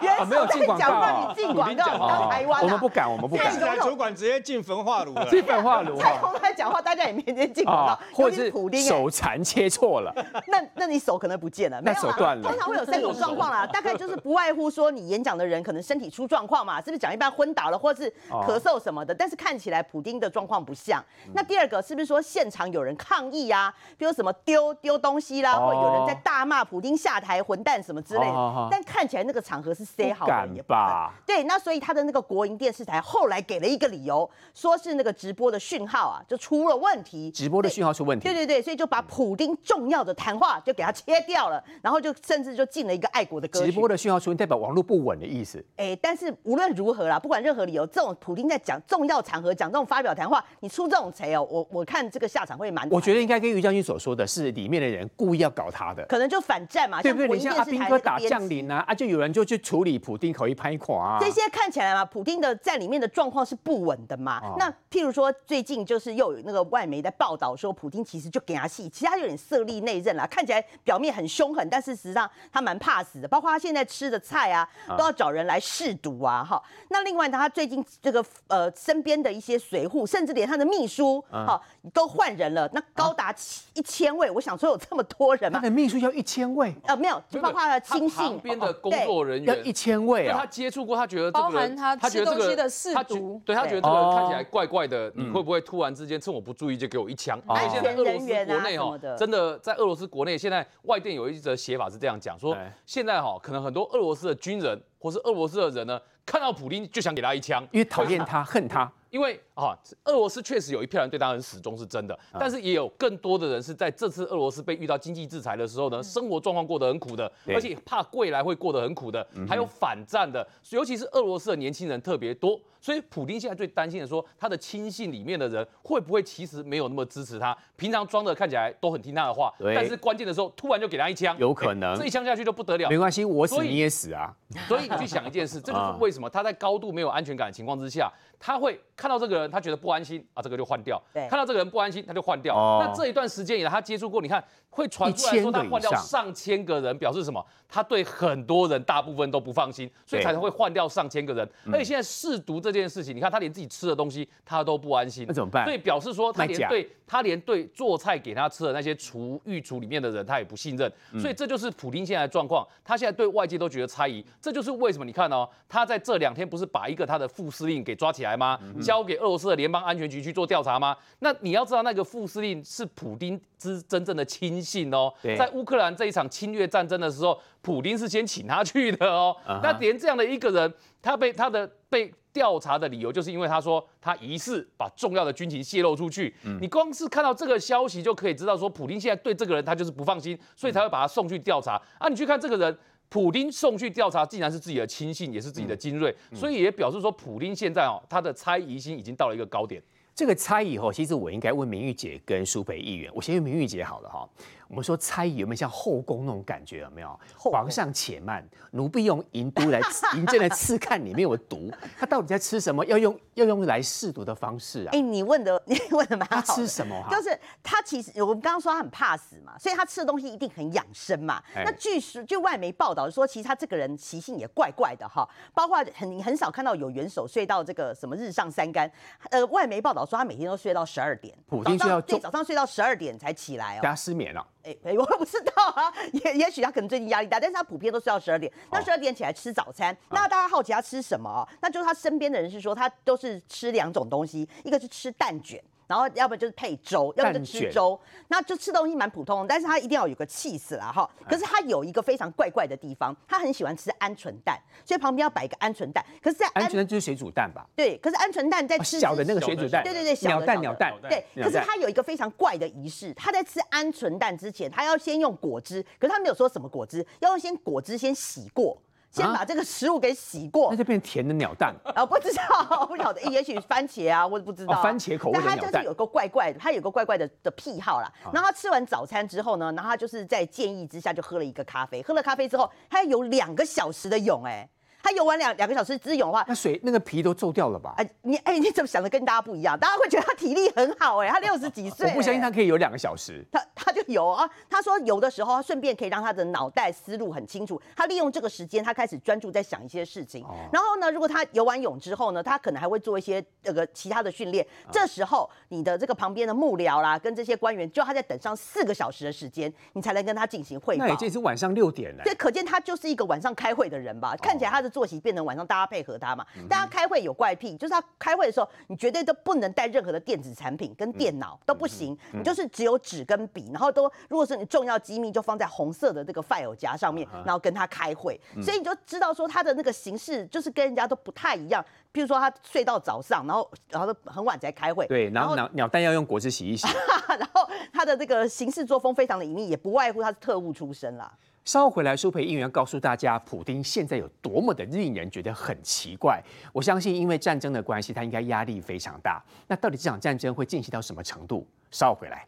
[0.00, 2.62] 元首在讲话，你进广告，当台湾啊？
[2.62, 3.50] 我们不敢，我们不敢。
[3.52, 5.28] 现在主管直接进焚化炉了。
[5.28, 5.96] 进焚化炉。
[5.96, 8.52] 蔡总统讲话，大家也面前进广告，或者是
[8.86, 10.14] 手残切错了。
[10.46, 12.48] 那那你手可能不见了，那手断了。
[12.48, 19.14] 通常会有三种状况啦， 大概就是不外乎说你演讲的人可能身体出状况嘛，是不是讲一半昏倒了，或者是咳嗽什么的？
[19.14, 21.04] 但是看起来普丁的状况不像。
[21.34, 23.72] 那第二个是不是说现场有人抗议啊？
[23.98, 28.68] 比如什么丢丢东西啦，或者有人在大骂普丁下台混蛋什么之类的。
[28.70, 31.12] 但看起来那个场合是塞好的，也吧？
[31.26, 37.28] 对，那所以他的那个国营电视台后来给了一个理由，说是那个直播的讯号啊，就出了问题。
[37.32, 38.22] 直播的讯号出问题。
[38.22, 43.66] 对对对，所以就把普丁重要的谈话就给他切掉了，然后就甚至就进了一个爱国的歌曲。
[43.66, 45.64] 直播的讯号出问题，代表网络不稳的意思。
[45.76, 52.88] 哎，但是无论如何啦，不管任何理由，这种普丁在讲重要场合讲这种发表谈话，你出这种贼哦，我我看这个下场会蛮。
[52.90, 57.28] 我觉得应该跟于将军所说的是，里面的人故意要搞他的，可能就反战嘛，对不对？
[57.28, 61.18] 你像阿兵哥打将领啊，啊，就有人就去处理普丁口一拍垮啊。
[61.20, 64.40] 这些看起来嘛，普丁的在里面的状况是不稳的嘛。
[64.42, 73.28] 哦、那譬如说，最近就是又有那个外媒在报道说，普丁其实就给他戏，其实他有点色厉内荏啦，看起来表面很凶狠，但事实上他蛮怕死的。
[73.28, 76.44] 包括他现在吃的菜啊，都要找人来试毒啊。
[76.44, 81.60] 哈、哦，那另外呢，他最近这个呃身边的一些随扈，甚至连他的秘书哈、
[81.92, 83.34] 都换人了，那高达
[83.74, 84.30] 一千位。
[84.30, 85.58] 我想说有这么多人吗？
[85.58, 86.74] 他的秘书要一千位？
[86.84, 88.38] 呃，没有，就包括他的亲信。
[88.46, 90.38] 边的工作人员要一千位啊！
[90.40, 97.40] 他接触过，他觉得这个人，他觉得这个的试毒，对他觉得这个人看起来怪怪的，你会不会突然之间趁我不注意就给我一枪？
[97.48, 108.90] 因为现在俄罗斯国内哈，真的在俄罗斯国内，现在外电有一则写法是这样讲说，现在哈可能很多俄罗斯的军人或是俄罗斯的人呢，看到普丁就想给他一枪，因为讨厌他，恨他。
[109.10, 112.18] 因为啊，俄罗斯确实有一票人对他很始终，是真的。
[112.38, 122.60] 但是也有更多的人是在这次俄罗斯被遇到经济制裁的时候呢，生活状况过得很苦的，而且怕未来会过得很苦的，还有反战的，尤其是俄罗斯的年轻人特别多。
[122.78, 127.56] 所以普京现在最担心的说，他的亲信里面的人会不会其实没有那么支持他？
[127.74, 132.88] 平常装的看起来都很听他的话，但是关键的时候突然就给他一枪，有可能这一枪下去就不得了。
[132.88, 134.32] 没关系，我死你也死啊。
[134.68, 138.12] 所以你去想一件事，这就是 为什么他在高度没有安全感的情况之下。
[138.38, 141.02] 他会看到这个人，他觉得不安心啊，这个就换掉。
[141.12, 142.56] 对，看到这个人不安心，他就换掉。
[142.56, 147.44] 哦、那这一段时间以来，他接触过，你看会传出来说他换掉上千个人，表示什么？
[147.68, 151.48] 他对很多人大部分都不放心，所以才会换掉上千个人。
[151.72, 155.64] 而且现在试毒这件事情，你看他连自己吃的东西他都不安心，那怎么办？
[155.64, 160.90] 所以表示说他连对他连对做菜给他吃的那些厨御厨里面的人，他也不信任。
[161.18, 164.24] 所以这就是普丁现在的状况，他现在对外界都觉得猜疑。
[164.40, 168.25] 这就是为什么你看哦，他在这两天不是把一个他的副司令给抓起来。
[168.26, 168.58] 来吗？
[168.82, 170.96] 交给俄罗斯的联邦安全局去做调查吗？
[171.20, 175.12] 那你要知道，那个副司令是普丁之真正的亲信哦。
[175.38, 179.34] 在乌克兰这一场侵略战争的时候，普丁是先请他去的哦。
[179.46, 179.60] Uh.
[179.62, 186.34] 那连这样的一个人，他被他的被调查的理由，就是因为他说他疑似把重要的军情泄露出去。
[186.44, 191.80] 嗯、你光是看到这个消息，就可以知道说，普丁现在对这个人他就是不放心，所以才会把他送去调查。
[191.98, 192.76] 啊，你去看这个人。
[193.08, 199.82] 普丁送去调查，竟然是自己的亲信，也是自己的精锐，嗯、所以也表示说，普丁现在哦，他的猜疑心已经到了一个高点。
[200.14, 204.26] 这个猜疑哦，其实我应该问明玉姐跟苏培议员，我先问明玉姐好了哈。
[204.68, 206.80] 我们说猜疑有没有像后宫那种感觉？
[206.80, 207.18] 有没有？
[207.38, 209.80] 皇上且慢，奴婢用银都来
[210.16, 212.84] 银针来刺看里面有毒，他到底在吃什么？
[212.86, 214.90] 要用要用来试毒的方式啊？
[214.92, 216.36] 哎，你问的 你问的蛮好。
[216.36, 217.00] 他吃什么？
[217.10, 221.42] 就是他其实我们刚刚说他很怕死嘛，所以他吃的东西一定很养生嘛。
[221.54, 228.90] 那据说就外媒报道说，其实他这个人习性也怪怪的哈，包括很很少看到有元首睡到这个什么日上三竿。
[229.30, 234.44] 呃，外媒报道说他每天都睡到十二点，普京睡到对早上睡到十二点才起来哦，他失眠了。
[234.66, 241.46] 哎欸，我不知道啊，也也许他可能最近压力大，但是他普遍都睡到十二点，那十二点起来吃早餐，哦、那大家好奇他吃什么？
[241.60, 245.62] 那就是他身边的人是说他都是吃两种东西，一个是吃蛋卷。
[245.86, 251.08] 然后要不就是配粥，要不就吃粥，那就吃东西蛮普通，但是他一定要有个气势啦哈。
[251.28, 256.04] 可是他有一个非常怪怪的地方，他很喜欢吃鹌鹑蛋，所以旁边要摆一个鹌鹑蛋。
[256.22, 257.66] 可是，在鹌鹑蛋就是水煮蛋吧？
[257.74, 260.92] 对，可是鹌鹑蛋在吃小的那个水煮蛋，对对对，鸟蛋鸟蛋。
[261.08, 268.76] 对，可是他有一个非常怪的仪式，他在吃鹌鹑蛋之前，他要先用果汁，可是他没有说什么果汁，要用先果汁先洗过。
[269.22, 271.74] 先把这个食物给洗过，那就变甜的鸟蛋。
[271.94, 274.82] 啊，不知道，不晓得， 也许番茄啊，我也不知道。
[274.82, 275.58] 番茄口味的鸟蛋。
[275.60, 278.12] 但他就是有个怪怪的，他有个怪怪的的癖好啦。
[278.32, 284.68] 然后他吃完早餐之后呢，然后他就是在建议之下就喝了一个咖啡，喝了咖啡之后，他有两个小时的泳，哎。
[285.06, 287.94] 他游完两两个小时之泳的话，那水那个皮都皱掉了吧？
[287.96, 289.78] 哎，你哎，你怎么想的跟大家不一样？
[289.78, 293.44] 大家会觉得他体力很好哎，他 六十几岁，我不相信他可以游两个小时。
[293.52, 297.80] 他他就游啊，他说游的时候，他顺便可以让他的脑袋思路很清楚。
[297.94, 300.44] 他利用这个时间，他开始专注在想一些事情。
[300.72, 304.66] 然后呢，如果他游完泳之后呢，他可能还会做一些那个其他的训练。
[304.90, 311.06] 这时候，你的这个旁边的幕僚啦，跟这些官员，就要他在等上四个小时的时间，你才能跟他进行汇报。
[311.06, 312.24] 那已经是晚上六点了。
[312.24, 314.34] 这可见他就是一个晚上开会的人吧？
[314.42, 315.76] 看起来他的作息变成晚上大。
[315.76, 316.42] 家配合他嘛？
[316.70, 331.84] 大家开会有怪癖，就是他开会的时候，你绝对都不能带任何的电子产品跟电脑都不行，你就是只有纸跟笔，然后都如果是你重要机密，就放在红色的这个 file 夹上面，然后跟他开会，所以你就知道说他的那个形式就是跟人家都不太一样。
[332.14, 336.88] 譬如说他睡到早上，然后然后很晚才开会，对，然后鸟鸟蛋要用果汁洗一洗，
[337.38, 341.30] 然后他的这个行事作风非常的隐秘，也不外乎他是特务出身啦。
[341.66, 346.40] 稍后回来，苏培议员告诉大家，普丁现在有多么的令人觉得很奇怪。
[346.72, 349.44] 我相信，因为战争的关系，他应该压力非常大。
[349.66, 351.66] 那到底这场战争会进行到什么程度？
[351.90, 352.46] 稍后回来。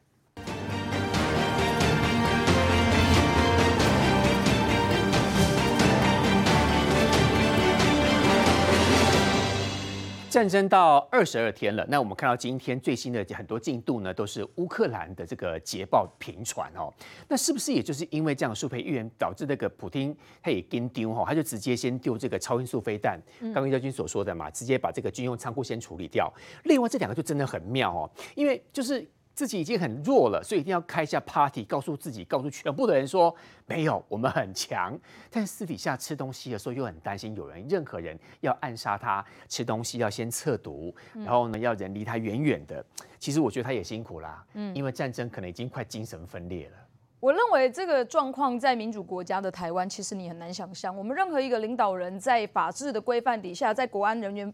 [10.30, 16.92] 战争到二十二天了，那我们看到今天最新的很多进度呢，都是乌克兰的这个捷报频传哦。
[17.28, 26.30] 那是不是也就是因为这样，舒培预言导致那个普京他也跟丢哈，他就直接先丢这个超音速飞弹，刚刚将军所说的嘛，直接把这个军用仓库先处理掉。
[26.64, 29.08] 另外这两个就真的很妙哦，因为就是。
[29.38, 33.32] 自己已经很弱了，所以一定要开一下 party，告诉自己，告诉全部的人说
[33.66, 34.98] 没有，我们很强。
[35.30, 42.84] 但私底下吃东西的时候又很担心有人，任何人要暗杀他，吃东西要先测毒，然后呢要人离他远远的。
[43.20, 46.76] 其实我觉得他也辛苦啦，嗯，因为战争可能已经快精神分裂了。
[47.20, 54.52] 我认为这个状况在民主国家的台湾，其实你很难想象，我们任何一个领导人在法治的规范底下，在国安人员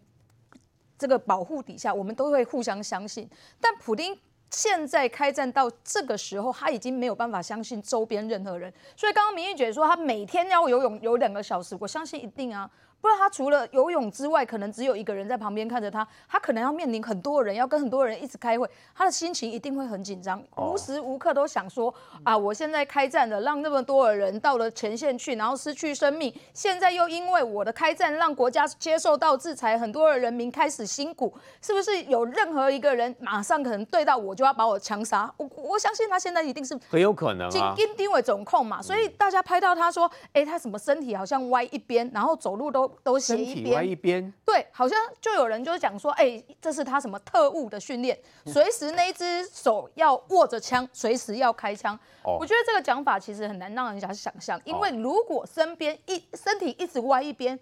[0.98, 3.26] 这个保护底下，我们都会互相相信。
[3.58, 4.14] 但普丁。
[4.54, 12.70] 现在开战到这个时候，他已经没有办法相信周边任何人，所以刚刚明玉姐说他每天要游泳游两个小时，我相信一定啊。
[13.04, 35.30] 不然他除了游泳之外，可能只有一个人在旁边看着他，他可能要面临很多人，要跟很多人一直开会，他的心情一定会很紧张，无时无刻都想说啊，我现在开战了，让那么多的人到了前线去，然后失去生命，现在又因为我的开战让国家接受到制裁，很多的人民开始辛苦，是不是有任何一个人马上可能对到我就要把我枪杀？
[35.36, 42.90] 我我相信他现在一定是很有可能啊，因因为总控嘛，所以大家拍到他说，哎，他什么身体好像歪一边，然后走路都。
[43.02, 51.98] 都斜一边，一边，对，好像就有人就是讲说，哎、欸，这是他什么特务的训练，随时那一只手要握着枪，随时要开枪。
[52.22, 57.58] 哦、我觉得这个讲法其实很难让人家想象，因为如果身边一身体一直歪一边，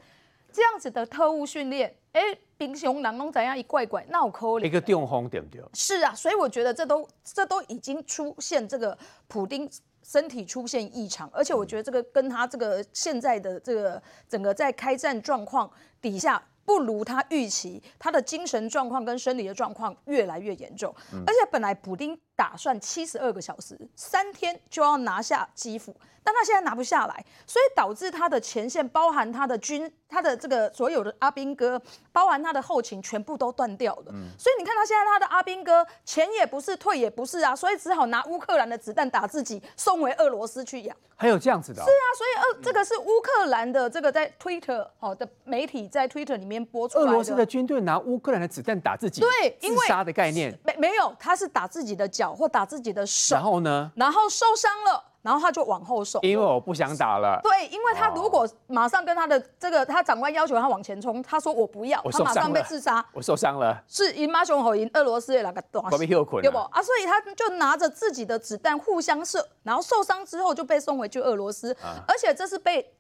[0.53, 5.63] 这样子的特务训练，哎、欸，兵凶狼龙怎样一怪怪，那我扣一个电风对不对？
[5.75, 8.97] 是啊，所以我觉得这都这都已经出现这个
[9.29, 9.71] 普丁。
[10.03, 20.95] 身体出现异常，而且我觉得这个跟他这个现在的这个整个在开战状况底下不如他预期，他的精神状况跟生理的状况越来越严重，
[21.27, 25.95] 而且本来补丁打算七十二个小时，三天就要拿下基辅。
[26.25, 31.81] 但他现在拿不下来，所以导致他的前线，包含他的军，他的这个所有的阿兵哥，
[32.13, 34.05] 包含他的后勤，全部都断掉了。
[34.11, 40.97] 嗯、所以你看他现在他的阿兵哥前也不是，退也不是啊，所以只好拿乌克兰的子弹打自己，送回俄罗斯去养。
[41.17, 41.85] 还有这样子的、哦？
[41.85, 47.11] 是啊，所以呃，这个是乌克兰的这个在 Twitter 好的媒体在 Twitter 里面播出来的。
[47.11, 53.91] 俄罗斯的军队拿乌克兰的子弹打自己，对，自杀的概念没没有，他是打自己的脚或打自己的手，然后呢？
[53.97, 55.05] 然后受伤了。
[55.23, 57.39] 然后他就往后送，因为我不想打了。
[57.45, 63.07] 对，因为他如果马上跟他的这个他长官要求他往前冲，他说我不要，他马上被自杀。
[63.13, 63.81] 我受伤了。
[63.87, 65.63] 是英马雄和赢俄罗斯的那个
[66.43, 66.59] 对不？
[66.59, 72.93] 啊，所以他就拿着自己的子弹互相射，然后受伤之后就被送回去俄罗斯，啊、而且这是被。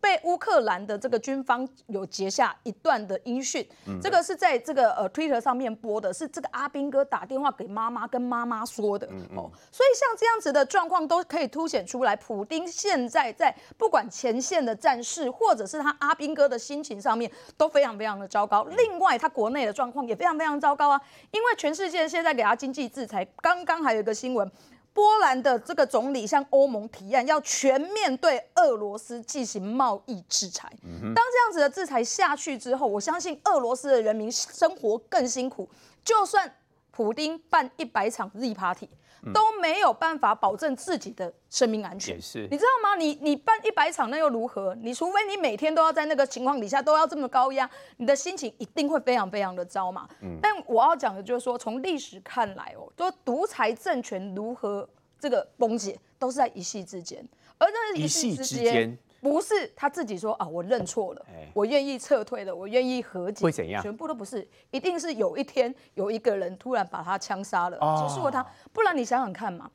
[0.00, 9.06] 被乌克兰的这个军方有截下一段的音讯，嗯、这个是在这个呃 Twitter 上面播的，是这个阿兵哥打电话给妈妈跟妈妈说的。
[9.10, 18.64] 嗯嗯、哦，所以像这样子的状况都可以凸显出来，普丁现在在不管前线的战事，或者是他阿兵哥的心情上面都非常非常的糟糕。
[18.64, 24.50] 另外，他国内的状况也非常非常糟糕啊，因为全世界现在给他经济制裁，刚刚还有一个新闻。
[24.92, 30.70] 波兰的这个总理向欧盟提案，要全面对俄罗斯进行贸易制裁。
[30.82, 35.68] 当这样子的制裁下去之后，我相信俄罗斯的人民生活更辛苦。
[36.04, 36.52] 就算
[36.90, 38.88] 普丁办一百场 Z Party。
[39.34, 42.96] 都没有办法保证自己的生命安全，是你知道吗？
[42.96, 44.74] 你你办一百场那又如何？
[44.76, 47.68] 你除非你每天都要在那个情况底下都要这么高压，
[47.98, 50.08] 你的心情一定会非常非常的糟嘛。
[50.22, 54.88] 嗯，但我要讲的就是说，从历史看来哦，说独裁政权如何
[55.18, 57.22] 这个崩解，都是在一夕之间，
[57.58, 58.98] 而那一夕之间。
[59.20, 63.82] 不是他自己说啊，我认错了，我愿意撤退了，我愿意和解，会怎样？
[63.82, 68.44] 全部都不是，一定是有一天有一个人突然把他枪杀了，结束了他。
[68.72, 69.70] 不然你想想看嘛，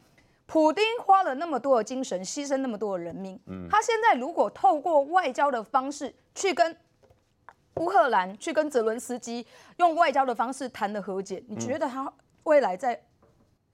[0.46, 3.40] 普丁花了那么多的精神，牺牲那么多的人命，
[3.70, 6.76] 他现在如果透过外交的方式去跟
[7.76, 9.46] 乌克兰、去跟泽伦斯基
[9.78, 12.12] 用外交的方式谈的和解，你觉得他
[12.44, 13.00] 未来在？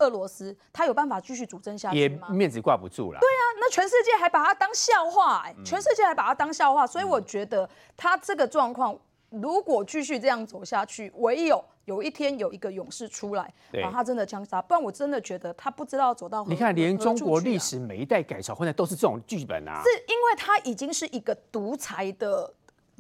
[0.02, 2.28] 俄罗斯他有办法继续主政下去吗？
[2.30, 3.20] 也面子挂不住了。
[3.20, 8.98] 对啊，那全世界还把他当笑话哎、欸，全世界还把他当笑话，所以我觉得他这个状况
[9.30, 16.50] 如果继续这样走下去，唯有有一天有一个勇士出来把他真的枪杀，不然我真的觉得他不知道走到何。
[16.50, 22.54] 你看，连中国历史每一代改朝换代都是这种剧本啊，是因为他已经是一个独裁的。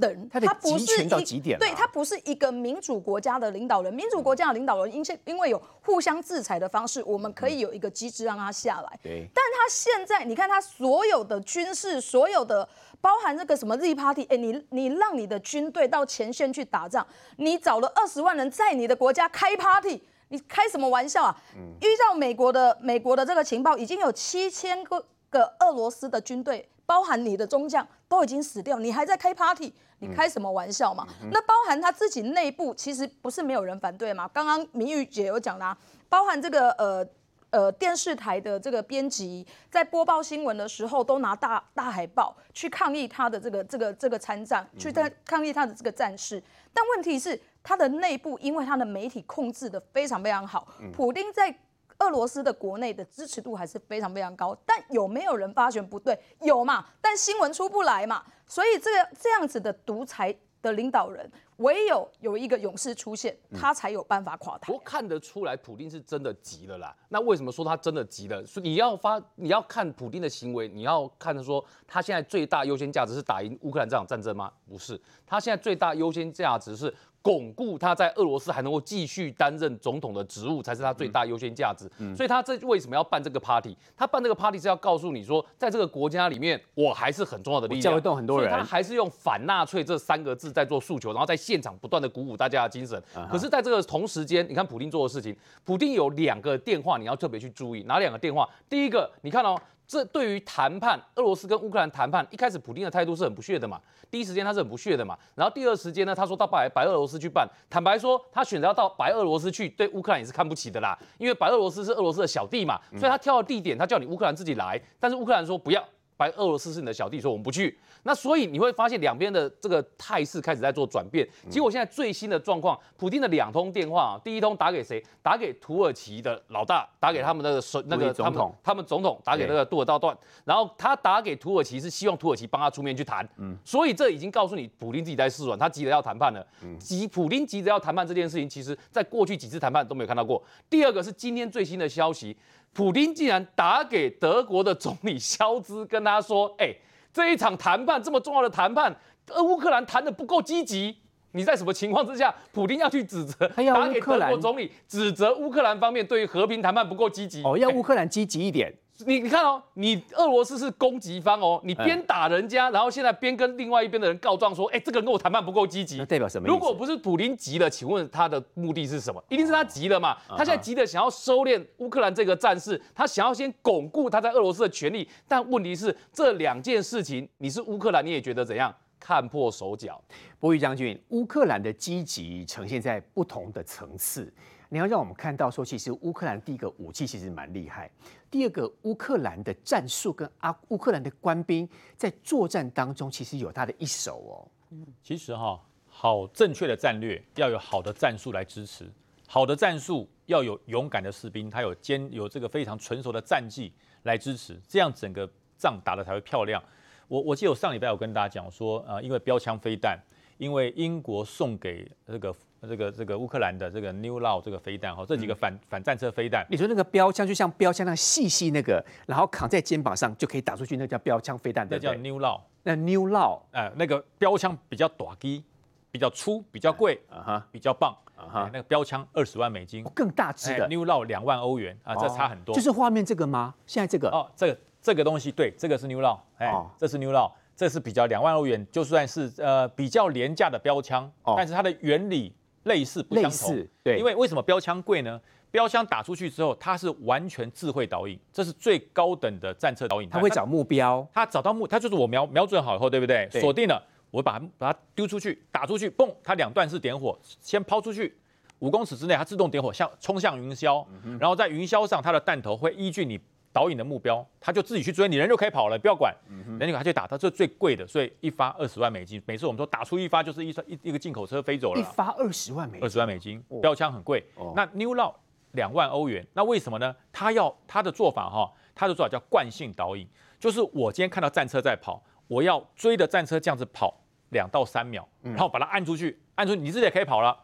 [0.09, 3.93] 人，他不是一，对，他不是一个民主国家的领导人。
[3.93, 8.99] 民主国家的领导人，因因为有互相制裁的方式，我们可以有一个机制让他下来。
[9.03, 12.67] 对，但他现在，你看他所有的军事，所有的
[12.99, 17.05] 包含这个什么 Z Party，哎，你你让你的军队到前线去打仗，
[17.37, 21.37] 你找了二十万人在你的国家开 Party，你开什么玩笑啊？
[21.79, 26.67] 依照美国的美国的这个情报，已经有七千个个俄罗斯的军队。
[26.91, 31.07] 包含你的中将都已经死掉，你还在开 party，你开什么玩笑嘛？
[31.23, 34.27] 嗯、那包含他自己内部，其实不是没有人反对嘛？
[34.33, 35.77] 刚刚明玉姐有讲啦，
[36.09, 37.07] 包含这个呃
[37.51, 46.43] 呃电视台的这个编辑，在播报新闻的时候，都拿大大海报去抗议他的这个这个这个参战，去在抗议他的这个战事。
[46.73, 51.57] 但问题是，他的内部因为他的媒体控制的非常非常好，普丁在。
[52.01, 56.17] 俄罗斯的国内的支持度还是非常非常高，但有没有人发觉不对？
[56.41, 56.83] 有嘛？
[56.99, 64.73] 但新闻出不来嘛，所以这个这样子的独裁的领导人，唯有有一个勇士出现，他才有办法垮台。
[64.73, 66.95] 我看得出来，普京是真的急了啦。
[67.09, 68.43] 那为什么说他真的急了？
[68.45, 74.51] 所以你要发，你要看普京的行为，你要看的说，他现在最大优先价值是打赢乌克兰这场战争吗？
[74.67, 76.91] 不是，他现在最大优先价值是。
[77.21, 81.89] 巩固他在俄罗斯还能够继续担任总统的职务，才是他最大优先价值。
[81.99, 83.77] 嗯，所以他这为什么要办这个 party？
[83.95, 88.49] 他办这个 party 是要告诉你说，在这个国家里面，我还是很重要的力量，会动很多人。
[88.51, 93.01] 他还是用反纳粹这三个字在做诉求，然后在现场不断的鼓舞大家的精神。
[93.29, 98.49] 可是，在这个同时间，你看普丁做的事情，普丁有两个电话，你要特别去注意，哪两个电话？
[98.67, 99.55] 第一个，你看哦。
[99.91, 103.77] 这对于谈判，俄罗斯跟乌克兰谈判，一开始普京的态度是很不屑的嘛。
[104.09, 105.17] 第一时间他是很不屑的嘛。
[105.35, 110.97] 然后第二时间呢，他说到白白俄罗斯去办，坦白说，他选择要到白俄罗斯去，对乌克兰也是看不起的啦。
[111.17, 115.85] 因为白俄罗斯是俄罗斯的小弟嘛，所以他挑的地点，他叫你乌克兰自己来，但是乌克兰说不要。
[116.21, 117.75] 白俄罗斯是你的小弟，说我们不去。
[118.03, 121.27] 那所以你会发现两边的这个态势开始在做转变。
[121.49, 125.03] 结果现在最新的状况，普丁的两通电话啊，第一通打给谁？
[125.23, 130.15] 打给土耳其的老大，打给他们的首那个总统，他们总统打给那个杜尔道段。
[130.45, 133.27] 然后他打给土耳其是希望土耳其帮他出面去谈。
[133.37, 136.45] 嗯，所以这已经告诉你，普丁自己在示软，他急着要谈判了。
[136.79, 140.43] 急，普丁急着要谈判这件事情，其实在过去几次谈判都没有看到过。
[140.69, 142.37] 第二个是今天最新的消息。
[142.73, 146.77] 普京竟然打给德国的总理肖兹，跟他说：“哎、欸，
[147.11, 148.95] 这一场谈判这么重要的谈判，
[149.43, 150.95] 乌克兰谈的不够积极。
[151.33, 153.47] 你在什么情况之下，普京要去指责？
[153.73, 157.43] 打给德国总理，指责乌克兰方面对于和平谈判不够积极？
[157.43, 158.73] 哦，要乌克兰积极一点。”
[159.05, 166.47] 你你看哦，你俄罗斯是攻击方哦，你边打人家，然后现在边跟另外一边的人告状说，哎，这个人跟我谈判不够积极，那代表什么？
[166.47, 169.23] 如果不是普林急了，请问他的目的是什么？
[169.29, 170.17] 一定是他急了嘛？
[170.29, 178.73] 他现在急的想要收敛乌克兰这个战事，他想要先巩固他在俄罗斯的权利，但问题是这两件事情，你是乌克兰，你也觉得怎样？
[178.99, 179.99] 看破手脚。
[180.39, 184.31] 波玉将军，乌克兰的积极呈现在不同的层次。
[184.69, 187.89] 你要让我们看到说，其实乌克兰第一个武器其实蛮厉害，
[188.31, 191.67] 第二个乌克兰的战术跟阿乌克兰的官兵
[191.97, 194.47] 在作战当中其实有他的一手哦。
[194.69, 198.89] 嗯，其实哈，好正确的战略要有好的战术来支持，
[199.27, 203.73] 好的战术要有勇敢的士兵，他有坚有这个非常纯熟的战绩
[204.03, 206.63] 来支持，这样整个仗打得才会漂亮。
[207.09, 209.99] 我我记得我上礼拜有跟大家讲说，呃，因为标枪飞弹，
[210.37, 212.33] 因为英国送给这个。
[212.67, 216.45] 这个这个乌克兰的这个 New Law 这个飞弹哈，这几个反、嗯、反战车飞弹。
[216.47, 222.39] 你说那个标枪就像标枪那样细细那个，然后扛在肩膀上就可以打出去，那叫标枪飞弹，那叫 New Law。
[222.61, 225.43] 那 New Law，呃，那个标枪比较短机，
[225.89, 232.53] 比较粗，比较贵，啊哈，比较棒，啊哈，那个标枪二十万美金，更大只的 New Law 两万欧元啊，这差很多。
[232.53, 233.55] 就是画面这个吗？
[233.65, 234.07] 现在这个？
[234.09, 237.31] 哦，这个这个东西对，这个是 New Law，哎，这是 New Law。
[237.53, 242.33] 这是比较两万欧元，就算是呃比较廉价的标枪，哦、但是它的原理
[242.63, 243.67] 类似不相同。
[243.83, 245.19] 对，因为为什么标枪贵呢？
[245.49, 250.09] 标枪打出去之后，它是完全智慧导引，这是最高等的战车导引。
[250.09, 253.29] 它会找目标，它找到目，它就是我瞄瞄准好以后，对不对？
[253.31, 258.17] 锁定了，我把它把它丢出去，打出去，嘣，它两段式点火，先抛出去
[258.59, 260.85] 五公尺之内，它自动点火，向冲向云霄，
[261.19, 263.19] 然后在云霄上，它的弹头会依据你。
[263.53, 266.15] 导引的目标，他就自己去追，你人就可以跑了，不要管，
[266.57, 269.21] 人就他去打，他这最贵的，所以一发二十万美金。
[269.25, 274.23] 每次我们说打出一发就是一一一个进口车飞走了，一发二十万美金，二十万美金，标枪很贵。
[274.55, 275.13] 那 New Law
[275.51, 276.95] 两万欧元，那为什么呢？
[277.11, 280.07] 他要他的做法哈，他的做法叫惯性导引，
[280.39, 283.93] 就是我今天看到战车在跑，我要追着战车这样子跑
[284.29, 287.37] 两到三秒，然后把它按出去，按出去你自己也可以跑了，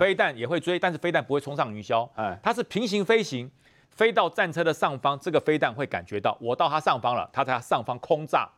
[0.00, 2.08] 飞弹也会追，但是飞弹不会冲上云霄，
[2.42, 3.50] 它是平行飞行。
[4.00, 8.48] 飞到战车的上方，这个飞弹会感觉到我到它上方了，它在它上方空炸，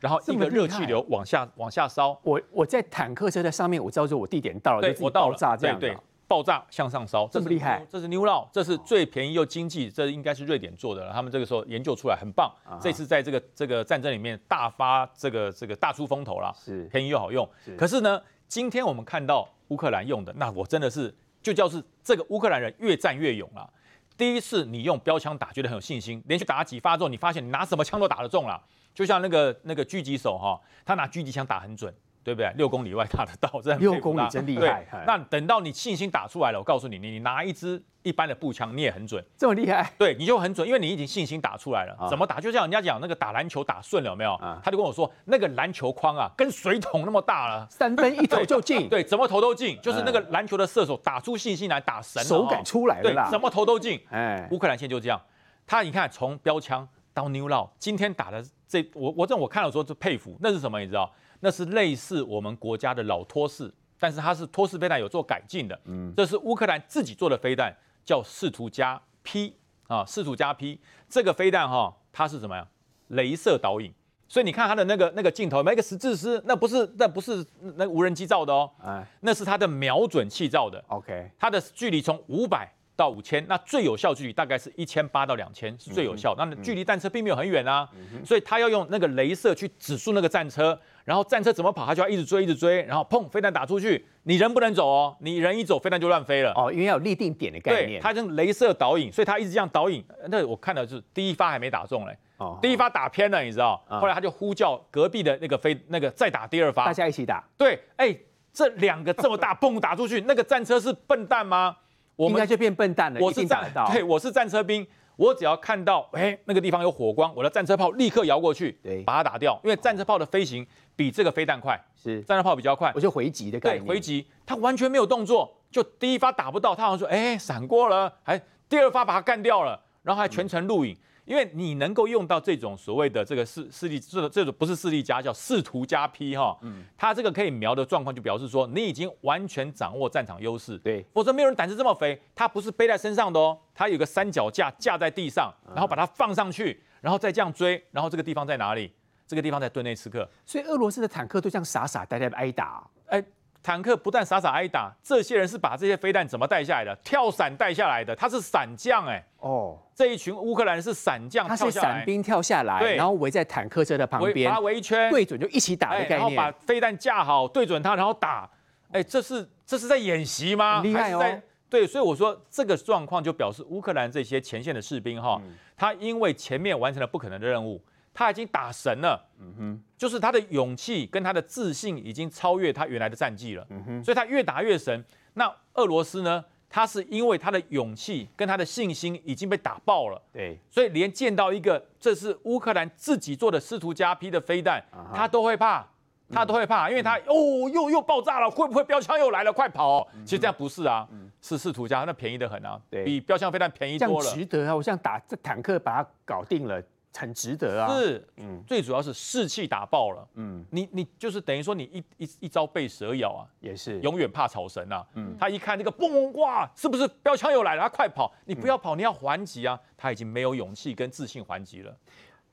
[0.00, 2.18] 然后一个热气流往下往下烧。
[2.24, 7.86] 我我在坦克车在上面，我知道说我地点到了，对，我到了，炸这样，对，对，爆炸向上烧，这么厉害。
[7.88, 11.12] 这是 New Law，这是最便宜又经济，这应该是瑞典做的了。
[11.12, 17.48] 他们这个时候研究出来很棒，这次在这个这个战争里面大发这个这个大出风头了，是便宜又好用。
[17.76, 23.70] 可是呢，今天我们看到乌克兰用的，那我真的是就叫是这个乌克兰人越战越勇了。
[24.18, 28.60] 第一次你用标枪打，觉得很有信心，连续打了几发之后，你发现你拿什么枪都打得中了，
[28.92, 31.94] 就像那个那个狙击手哈，他拿狙击枪打很准，
[32.24, 32.52] 对不对？
[32.56, 34.84] 六公里外打得到，这样六公里真厉害。
[35.06, 37.82] 那等到你信心打出来了，我告诉你，你你拿一支。
[38.08, 39.92] 一般的步枪你也很准，这么厉害？
[39.98, 41.94] 对，你就很准，因为你已经信心打出来了。
[42.00, 42.40] 啊、怎么打？
[42.40, 44.32] 就像人家讲那个打篮球打顺了有没有？
[44.36, 48.88] 啊、他就跟我说，那个篮球框啊，跟水桶那么大了，三分一投就进。
[48.90, 53.24] 对，怎么投都进，就是那个篮球的射手打出信心来打神，手感出来了啦。
[53.24, 54.00] 对，怎么投都进。
[54.10, 55.20] 哎，乌克兰现在就这样，
[55.66, 60.80] 他你看从标枪到 New Law，今天打的这我我这我看了说就佩服，那是什么？
[60.80, 61.12] 你知道？
[61.40, 65.80] 那是类似我们国家的老托式，但是它是托式飞弹有做改进的。
[65.84, 67.72] 嗯，这是乌克兰自己做的飞弹。
[68.08, 69.54] 叫视图加 P
[69.86, 70.80] 啊，视图加 P
[71.10, 72.66] 这个飞弹哈，它是什么呀？
[73.10, 73.92] 镭射导引，
[74.26, 77.44] 所以你看它的那个那个镜头，那个十字师，那不是那不是
[77.76, 80.82] 那无人机造的哦，哎，那是它的瞄准器造的。
[80.88, 87.88] OK，它的距离从五百到五千，那最有效距离大概是一千八到两千是最有效，那距离战车并没有很远啊，
[88.24, 90.76] 所以他要用那个镭射去指数那个战车。
[91.04, 97.98] 然后战车怎么跑，他就要一直追，一直追，然后砰，飞弹打出去，你人不能走哦，你人一走，飞弹就乱飞了哦，因为要有立定点的概念。
[97.98, 100.04] 对，它用镭射导引，所以他一直这样导引。
[100.28, 103.82] 那我看到是第一发还没打中嘞，哦，第一发打偏了，你知道？
[103.88, 107.42] 后来他就呼叫隔壁的那个飞那个再打第二发，大家一起打。
[107.56, 108.14] 对，哎，
[108.52, 111.74] 这两个这么大， 砰打出去，那个战车是笨蛋吗？
[112.18, 113.20] 我们应该就变笨蛋了。
[113.20, 114.84] 我是战，对，我是战车兵。
[115.14, 119.58] 我只要看到哎那个地方有火光，我的战车炮立刻摇过去，对，把它打掉。
[119.62, 120.66] 因为战车炮的飞行
[120.96, 123.84] 比这个飞弹快，是战车炮比较快，我就回击的概念。
[123.84, 130.92] 对，回击，他完全没有动作，就第一发打不到，他好像说哎闪过了，还第二发把它干掉了，然后还全程录影。
[130.92, 130.98] 嗯
[131.28, 148.90] 因为你能够用到这种所谓的这个视视力，这这种不是视力加，叫视图加 P 哈，嗯，它这个可以瞄的状况，就表示说你已经完全掌握战场优势，对，否则没有人胆子这么肥，它不是背在身上的哦，它有个三脚架架在地上，然后把它放上去，然后再这样追，然后这个地方在哪里？
[149.26, 153.22] 这个地方在顿内茨克，所以俄罗斯的坦克都这样傻傻呆呆的挨打，哎。
[153.62, 156.96] 坦克不但傻傻挨打，这些人是把这些飞弹怎么带下来的？
[157.04, 159.22] 跳伞带下来的，他是伞将哎。
[159.40, 168.48] 哦，这一群乌克兰人是伞将，他是伞兵跳下来，然后围在坦克车的旁边，把他围一圈，对准就一起打的概念，然后把飞弹架好，对准他，然后打。
[168.90, 170.80] 哎，这是这是在演习吗？
[170.80, 171.42] 厉害哦。
[171.68, 175.38] 对，所以我说这个状况就表示乌克兰这些前线的士兵哈，
[175.76, 177.78] 他因为前面完成了不可能的任务。
[178.18, 185.04] 他已经打神了，嗯哼，就是他的勇气跟他的自信已经超越他原来的战绩了，嗯哼，所以他越打越神。
[185.34, 186.44] 那俄罗斯呢？
[186.70, 195.86] 他是因为他的勇气跟他的信心已经被打爆了，对，所以连见到一个这是乌克兰自己做的视图加 P 的飞弹，他都会怕，
[196.30, 199.50] 他都会怕，因为他哦又又爆炸了，会不会标枪又来了？
[199.52, 200.06] 快跑！
[200.26, 201.08] 其实这样不是啊，
[201.40, 204.74] 是视图加，那便宜的很啊，比标枪飞弹便宜多了，值得啊！
[204.76, 206.82] 我想打这坦克把它搞定了。
[207.14, 207.98] 很值得啊。
[207.98, 214.00] 是，嗯，最主要是士气打爆了，嗯，你你就是等于说你一一一朝被蛇咬啊，也是。
[214.00, 217.82] 永远怕草绳啊，嗯，他一看那个嘣哇，是不是标枪又来了？
[217.82, 221.96] 他快跑，你不要跑，你要还击啊，他已经没有勇气跟自信还击了。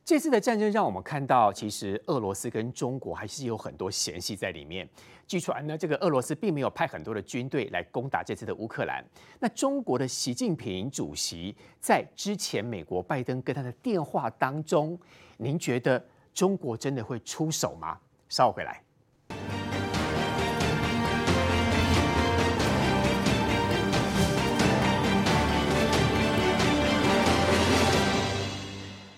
[0.05, 4.87] 这次的战争让我们看到，其实俄罗斯跟中国还是有很多嫌隙在里面。
[5.25, 9.03] 据传呢，这个俄罗斯并没有派很多的军队来攻打这次的乌克兰。
[9.39, 14.95] 那中国的习近平主席在之前美国拜登跟他的电话当中，
[15.37, 17.97] 您觉得中国真的会出手吗？
[18.29, 18.84] 稍后回来。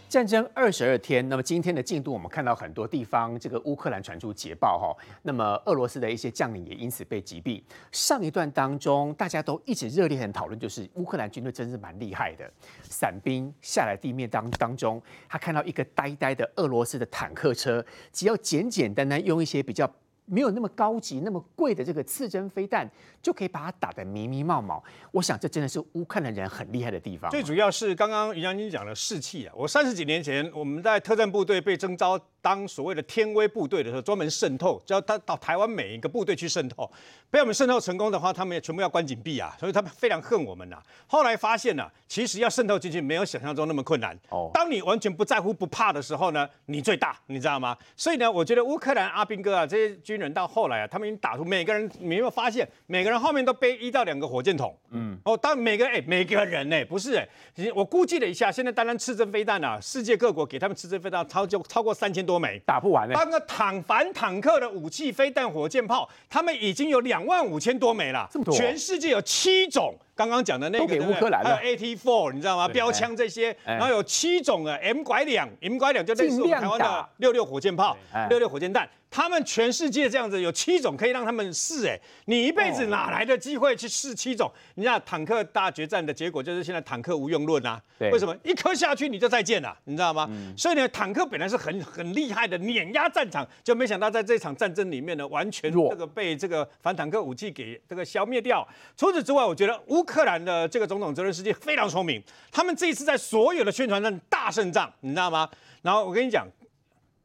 [0.10, 7.62] 战争二十二天，那么今天的进度，我们看到很多地方，这个乌克兰传出捷报哈，那么俄罗斯的一些将领也因此被击毙。
[7.92, 12.50] 上一段当中，大家都一直热烈很讨论，就是乌克兰军队真是蛮厉害的，
[12.84, 19.92] 伞兵下来地面当当中，他看到一个呆呆的俄罗斯的坦克车，只要简简单单用一些比较。
[20.28, 22.88] 没有那么高级、那么贵的这个刺针飞弹，
[23.22, 24.82] 就可以把它打得迷迷茫茫。
[25.12, 27.32] 我想这真的是乌克兰人很厉害的地方。
[27.32, 29.54] 最主要是刚刚于将军讲的士气啊！
[29.56, 36.92] 我三十几年前我们在特战部队被征召当所谓的天威部队的时候，专门渗透，只要他到台湾每一个部队去渗透，
[37.32, 40.84] 被我们渗透成功的话，他们也全部要关紧闭啊，所以他们非常恨我们呐、啊。
[41.08, 44.18] 后来发现呢、啊，其实要渗透进去没有想象中那么困难。
[44.28, 47.78] 哦，当你完全不在乎、不怕的时候呢，你最大，你知道吗？
[47.96, 50.18] 所以呢，我觉得乌克兰阿兵哥啊这些军。
[50.18, 54.76] 人到后来啊，他们已经打出每个人，你有没有发现每个人后面都背一到两个火箭筒？
[54.90, 63.20] 嗯，哦，当每个哎、欸、每个人哎、欸、不是哎、欸，我估计了一下，现在单单刺针飞弹啊，世界各国给他们刺针飞弹超就超过三千多枚，打不完的、欸。
[63.20, 69.98] 当个坦反坦克的武器、飞弹、火箭炮，他们已经有两万五千多枚了，这么多，全世界有七种。
[70.18, 72.68] 刚刚讲的那个，给乌克兰还有 AT4，你知道吗？
[72.68, 77.96] 标枪这些，然后有七种的 M 拐两，M 拐两就类似我们台湾的六六火箭炮、
[78.28, 78.90] 六六火箭弹。
[79.10, 84.52] 他们全世界这样子有七种可以让他们试，哎，你一辈子哪来的机会去试七种？
[84.76, 87.82] 你知道坦克大决战的结果就是现在坦克无用论啊？
[88.00, 88.36] 为什么？
[88.44, 90.30] 一颗下去你就再见了，你知道吗？
[90.58, 98.68] 所以呢，坦克本来是很很厉害的碾压战场，就没想到在这场战争里面呢，完全这个被这个反坦克武器给这个消灭掉。
[98.98, 100.07] 除此之外，我觉得乌。
[100.08, 105.50] 乌克兰的这个总统泽连斯基非常聪明，他们这一次在所有的宣传上大胜仗，你知道吗？
[105.82, 106.48] 然后我跟你讲，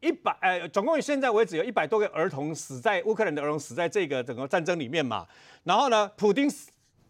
[0.00, 5.24] 一百呃，总共现在为止有一百多个儿童死在乌克兰的儿童死在这个整个战争里面嘛。
[5.62, 6.50] 然后呢，普丁。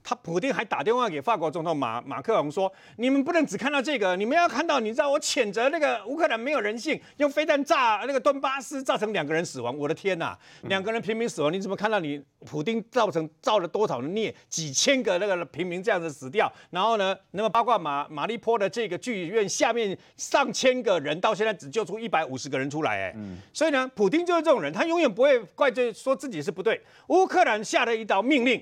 [0.05, 9.77] 他普丁还打电话给法国总统马马克龙说：“你们不能只看到这个，你们要看到，你知道我谴责那个乌克兰没有人性，用飞弹炸那个顿巴斯，造成两个人死亡。
[9.77, 14.35] 我的天呐，两个人平民死亡，你怎么看到你普丁造成造了多少的孽？
[14.49, 23.17] 几千个那个平民这样子死掉，然后呢，那么包括马马利坡的这个剧院下面上千个人，到现在只救出一百五十个人出来，哎，
[23.53, 26.81] 所以呢，普丁就是这种人，他永远不会怪罪说自己是不对。
[27.09, 28.61] 乌克兰下了一道命令。”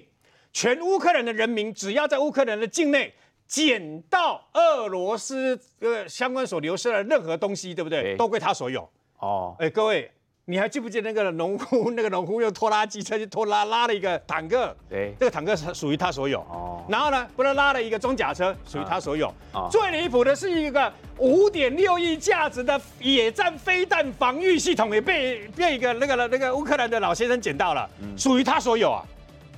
[0.52, 3.12] 全乌克兰的人民，只要在乌克兰的境内
[3.46, 8.16] 捡到俄罗斯呃相关所流失的任何东西，对不对？
[8.16, 8.88] 都归他所有。
[9.18, 10.10] 哦，哎，各位，
[10.46, 11.90] 你还记不记得那个农夫？
[11.92, 16.40] 那个农夫用拖拉机车去拖拉拉了一个坦克，对，这个坦克是属于他所有。
[16.40, 19.32] 哦，然后呢，不能拉了一个装甲车，属于他所有。
[19.52, 29.04] 哦，最离谱的是一个五点六亿价值的野战飞弹防御系统，也被被一个那个那个乌克兰的老先生捡到了，属于他所有啊。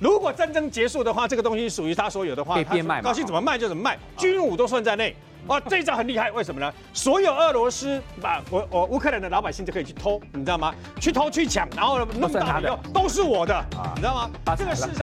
[0.03, 5.15] 如果战争结束的话，这个东西属于他所有的话，他高兴怎么卖就怎么卖，军武都算在内。
[5.47, 6.73] 哇，这一招很厉害，为什么呢？
[6.93, 10.75] 所有俄罗斯把我我乌克兰的老百姓就可以去偷，你知道吗？
[10.99, 14.29] 去偷去抢，然后弄到以后都是我的，你知道吗？
[14.57, 14.89] 这个事。